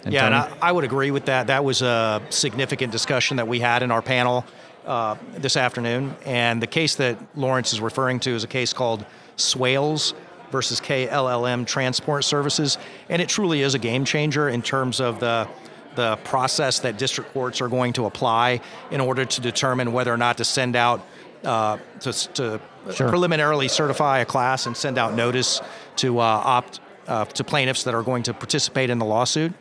And 0.05 0.15
yeah, 0.15 0.27
and 0.27 0.35
I, 0.35 0.53
I 0.63 0.73
would 0.73 0.85
agree 0.85 1.11
with 1.11 1.27
that. 1.27 1.49
That 1.49 1.65
was 1.65 1.83
a 1.83 2.23
significant 2.31 2.93
discussion 2.93 3.37
that 3.39 3.49
we 3.49 3.61
had 3.61 3.83
in 3.83 3.91
our 3.91 4.03
panel 4.03 4.45
uh, 4.87 5.17
this 5.37 5.57
afternoon. 5.57 6.17
And 6.25 6.63
the 6.63 6.67
case 6.67 6.95
that 6.97 7.19
Lawrence 7.37 7.73
is 7.73 7.81
referring 7.81 8.21
to 8.21 8.31
is 8.31 8.45
a 8.45 8.49
case 8.49 8.73
called 8.73 9.05
Swales 9.37 10.15
versus 10.51 10.81
KLLM 10.81 11.67
Transport 11.67 12.25
Services. 12.25 12.79
And 13.09 13.21
it 13.21 13.29
truly 13.29 13.63
is 13.63 13.75
a 13.75 13.79
game 13.79 14.05
changer 14.05 14.49
in 14.49 14.63
terms 14.63 15.01
of 15.01 15.21
the 15.21 15.49
the 15.95 16.17
process 16.23 16.79
that 16.79 16.97
district 16.97 17.33
courts 17.33 17.61
are 17.61 17.67
going 17.67 17.93
to 17.93 18.07
apply 18.07 18.61
in 18.93 19.01
order 19.01 19.25
to 19.25 19.41
determine 19.41 19.93
whether 19.93 20.15
or 20.15 20.17
not 20.17 20.37
to 20.37 20.45
send 20.45 20.77
out 20.77 21.05
uh, 21.45 21.79
to, 22.01 22.13
to 22.35 22.61
Sure. 22.95 23.09
preliminarily 23.11 23.69
certify 23.69 24.21
a 24.21 24.25
class 24.25 24.65
and 24.67 24.75
send 24.77 24.97
out 24.97 25.13
notice 25.15 25.61
to 25.97 26.19
uh, 26.21 26.23
opt 26.23 26.81
uh, 27.07 27.25
to 27.27 27.45
plaintiffs 27.45 27.85
that 27.85 27.95
are 27.95 28.03
going 28.03 28.23
to 28.23 28.33
participate 28.35 28.89
in 28.91 28.99
the 28.99 29.05
lawsuit. 29.05 29.53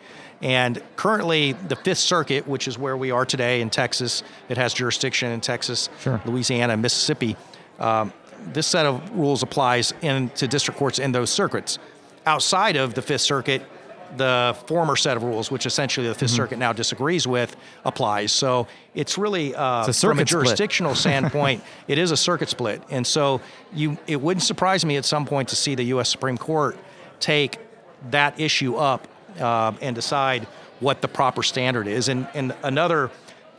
And 0.42 0.82
currently, 0.96 1.54
the 1.54 1.76
Fifth 1.76 1.98
Circuit, 1.98 2.48
which 2.48 2.68
is 2.68 2.78
where 2.78 2.96
we 2.96 3.12
are 3.12 3.26
today 3.26 3.62
in 3.62 3.70
Texas, 3.70 4.24
it 4.50 4.58
has 4.58 4.74
jurisdiction 4.74 5.32
in 5.32 5.42
Texas, 5.42 5.90
Sure. 6.00 6.22
Louisiana, 6.26 6.74
and 6.74 6.82
Mississippi. 6.82 7.36
Um, 7.80 8.14
this 8.54 8.68
set 8.68 8.86
of 8.86 9.10
rules 9.12 9.44
applies 9.44 9.94
in, 10.02 10.30
to 10.32 10.48
district 10.48 10.78
courts 10.80 11.00
in 11.00 11.12
those 11.12 11.30
circuits. 11.30 11.80
Outside 12.26 12.76
of 12.76 12.94
the 12.94 13.02
Fifth 13.02 13.22
Circuit, 13.22 13.64
the 14.16 14.56
former 14.68 14.96
set 14.96 15.18
of 15.18 15.24
rules, 15.24 15.52
which 15.52 15.66
essentially 15.66 16.08
the 16.08 16.14
5th 16.14 16.28
Mm-hmm. 16.28 16.36
Circuit 16.36 16.60
now 16.60 16.74
disagrees 16.74 17.26
with, 17.26 17.56
applies. 17.84 18.32
So 18.32 18.68
it's 18.94 19.18
really 19.18 19.56
uh, 19.56 19.88
It's 19.88 20.04
a 20.04 20.08
from 20.08 20.20
a 20.20 20.26
jurisdictional 20.26 20.96
standpoint, 21.06 21.64
it 21.88 21.98
is 21.98 22.12
a 22.12 22.18
circuit 22.18 22.50
split, 22.50 22.82
and 22.90 23.06
so 23.06 23.42
you 23.74 23.98
it 24.08 24.22
wouldn't 24.22 24.44
surprise 24.44 24.86
me 24.86 24.98
at 24.98 25.06
some 25.06 25.26
point 25.26 25.50
to 25.50 25.56
see 25.56 25.76
the 25.76 25.84
U.S. 25.86 26.10
Supreme 26.10 26.38
Court 26.38 26.78
take 27.20 27.58
that 28.12 28.40
issue 28.40 28.76
up 28.76 29.08
uh, 29.40 29.74
and 29.82 29.96
decide 29.96 30.48
what 30.80 31.02
the 31.02 31.08
proper 31.08 31.44
standard 31.44 31.88
is. 31.88 32.10
And, 32.10 32.28
and 32.34 32.56
another 32.64 33.10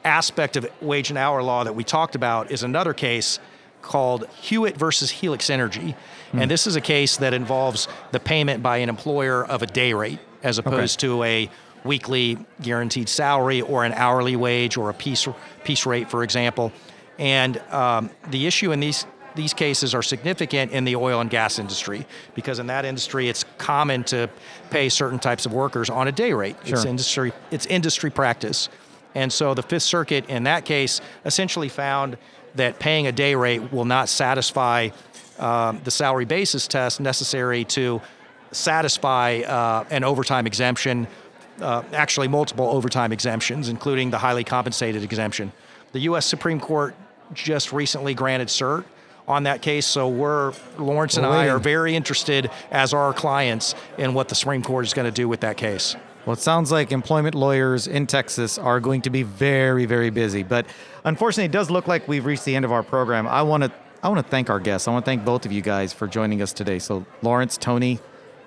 aspect 0.05 0.57
of 0.57 0.67
wage 0.81 1.11
and 1.11 1.19
hour 1.19 1.43
law 1.43 1.65
that 1.65 1.75
we 1.75 1.85
talked 1.85 2.15
about 2.15 2.51
is 2.51 2.63
another 2.63 2.95
case 2.95 3.41
called 3.83 4.29
Hewitt 4.41 4.77
versus 4.77 5.11
Helix 5.11 5.51
Energy. 5.51 5.95
And 6.33 6.51
this 6.51 6.67
is 6.67 6.77
a 6.77 6.81
case 6.81 7.17
that 7.19 7.33
involves 7.33 7.89
the 8.13 8.21
payment 8.21 8.63
by 8.63 8.79
an 8.79 8.89
employer 8.89 9.45
of 9.45 9.63
a 9.63 9.67
day 9.67 9.93
rate 9.93 10.19
as 10.43 10.59
opposed 10.59 11.01
to 11.01 11.23
a 11.23 11.51
weekly 11.85 12.39
guaranteed 12.61 13.09
salary 13.09 13.61
or 13.63 13.85
an 13.85 13.93
hourly 13.93 14.37
wage 14.37 14.77
or 14.77 14.91
a 14.91 14.95
piece, 14.95 15.29
piece 15.65 15.87
rate, 15.87 16.11
for 16.11 16.23
example. 16.23 16.73
And 17.19 17.59
um, 17.71 18.11
the 18.31 18.47
issue 18.47 18.73
in 18.73 18.81
these 18.81 19.07
these 19.35 19.55
cases 19.55 19.95
are 19.95 20.03
significant 20.03 20.73
in 20.73 20.85
the 20.85 20.97
oil 20.97 21.21
and 21.21 21.31
gas 21.31 21.61
industry 21.61 22.05
because 22.35 22.59
in 22.59 22.67
that 22.67 22.85
industry 22.85 23.29
it's 23.29 23.45
common 23.57 24.03
to 24.03 24.29
pay 24.71 24.89
certain 24.89 25.19
types 25.19 25.47
of 25.47 25.53
workers 25.53 25.89
on 25.89 26.09
a 26.09 26.13
day 26.13 26.33
rate. 26.33 26.57
It's 26.65 26.85
industry 26.85 27.33
it's 27.53 27.65
industry 27.67 28.11
practice. 28.11 28.69
And 29.15 29.33
so 29.33 29.55
the 29.55 29.63
Fifth 29.63 29.85
Circuit 29.85 30.29
in 30.29 30.43
that 30.45 30.65
case 30.65 31.01
essentially 31.25 31.69
found 31.69 32.19
that 32.57 32.81
paying 32.81 33.07
a 33.07 33.13
day 33.13 33.37
rate 33.37 33.73
will 33.73 33.85
not 33.85 34.09
satisfy 34.09 34.89
um, 35.39 35.81
the 35.85 35.91
salary 35.91 36.25
basis 36.25 36.67
test 36.67 36.99
necessary 37.01 37.65
to 37.65 38.01
satisfy 38.53 39.41
uh, 39.41 39.85
an 39.91 40.05
overtime 40.05 40.47
exemption, 40.47 41.07
uh, 41.61 41.83
actually 41.93 42.29
multiple 42.29 42.69
overtime 42.69 43.13
exemptions, 43.13 43.69
including 43.69 44.11
the 44.11 44.19
highly 44.19 44.45
compensated 44.45 45.03
exemption. 45.03 45.53
The 45.93 46.01
U.S. 46.01 46.27
Supreme 46.27 46.61
Court 46.61 46.95
just 47.33 47.73
recently 47.73 48.15
granted 48.15 48.49
cert 48.49 48.85
on 49.27 49.43
that 49.43 49.61
case, 49.61 49.87
so 49.87 50.09
we're 50.09 50.55
Lawrence 50.79 51.19
and 51.19 51.27
I 51.27 51.49
are 51.49 51.59
very 51.59 51.95
interested, 51.95 52.51
as 52.71 52.95
are 52.95 53.03
our 53.03 53.13
clients, 53.13 53.75
in 53.99 54.15
what 54.15 54.29
the 54.29 54.35
Supreme 54.35 54.63
Court 54.63 54.87
is 54.87 54.95
going 54.95 55.05
to 55.05 55.13
do 55.13 55.29
with 55.29 55.41
that 55.41 55.59
case. 55.59 55.97
Well, 56.25 56.35
it 56.35 56.41
sounds 56.41 56.73
like 56.73 56.93
employment 56.93 57.35
lawyers 57.35 57.87
in 57.87 58.07
Texas 58.07 58.59
are 58.59 58.81
going 58.81 59.03
to 59.03 59.11
be 59.11 59.23
very, 59.23 59.87
very 59.87 60.11
busy. 60.11 60.43
But 60.43 60.67
unfortunately, 61.05 61.47
it 61.47 61.53
does 61.53 61.71
look 61.71 61.87
like 61.87 62.07
we've 62.09 62.27
reached 62.27 62.45
the 62.45 62.55
end 62.55 62.65
of 62.65 62.73
our 62.73 62.83
program. 62.83 63.27
I 63.27 63.43
want 63.43 63.65
to 63.65 63.73
I 64.03 64.09
want 64.09 64.25
to 64.25 64.31
thank 64.31 64.49
our 64.49 64.61
guests. 64.61 64.87
I 64.87 64.93
want 64.93 65.05
to 65.05 65.11
thank 65.11 65.25
both 65.25 65.45
of 65.45 65.53
you 65.53 65.61
guys 65.63 65.93
for 65.93 66.07
joining 66.07 66.41
us 66.41 66.53
today. 66.53 66.79
So, 66.79 67.05
Lawrence, 67.21 67.57
Tony, 67.57 67.99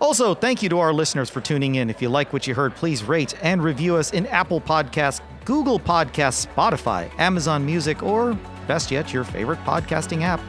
Also, 0.01 0.35
thank 0.35 0.62
you 0.62 0.68
to 0.68 0.79
our 0.79 0.92
listeners 0.92 1.31
for 1.31 1.40
tuning 1.40 1.77
in. 1.77 1.90
If 1.90 2.01
you 2.01 2.09
like 2.09 2.33
what 2.33 2.47
you 2.47 2.55
heard, 2.55 2.75
please 2.75 3.03
rate 3.03 3.35
and 3.42 3.62
review 3.62 3.97
us 3.97 4.12
in 4.12 4.27
Apple 4.27 4.61
Podcasts, 4.61 5.20
Google 5.44 5.79
Podcasts, 5.79 6.47
Spotify, 6.47 7.11
Amazon 7.18 7.66
Music, 7.66 8.03
or 8.03 8.35
best 8.66 8.90
yet, 8.90 9.12
your 9.12 9.25
favorite 9.25 9.62
podcasting 9.64 10.23
app. 10.23 10.40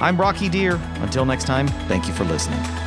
I'm 0.00 0.20
Rocky 0.20 0.48
Dhir. 0.48 0.80
Until 1.02 1.24
next 1.24 1.44
time, 1.44 1.68
thank 1.88 2.06
you 2.06 2.14
for 2.14 2.24
listening. 2.24 2.83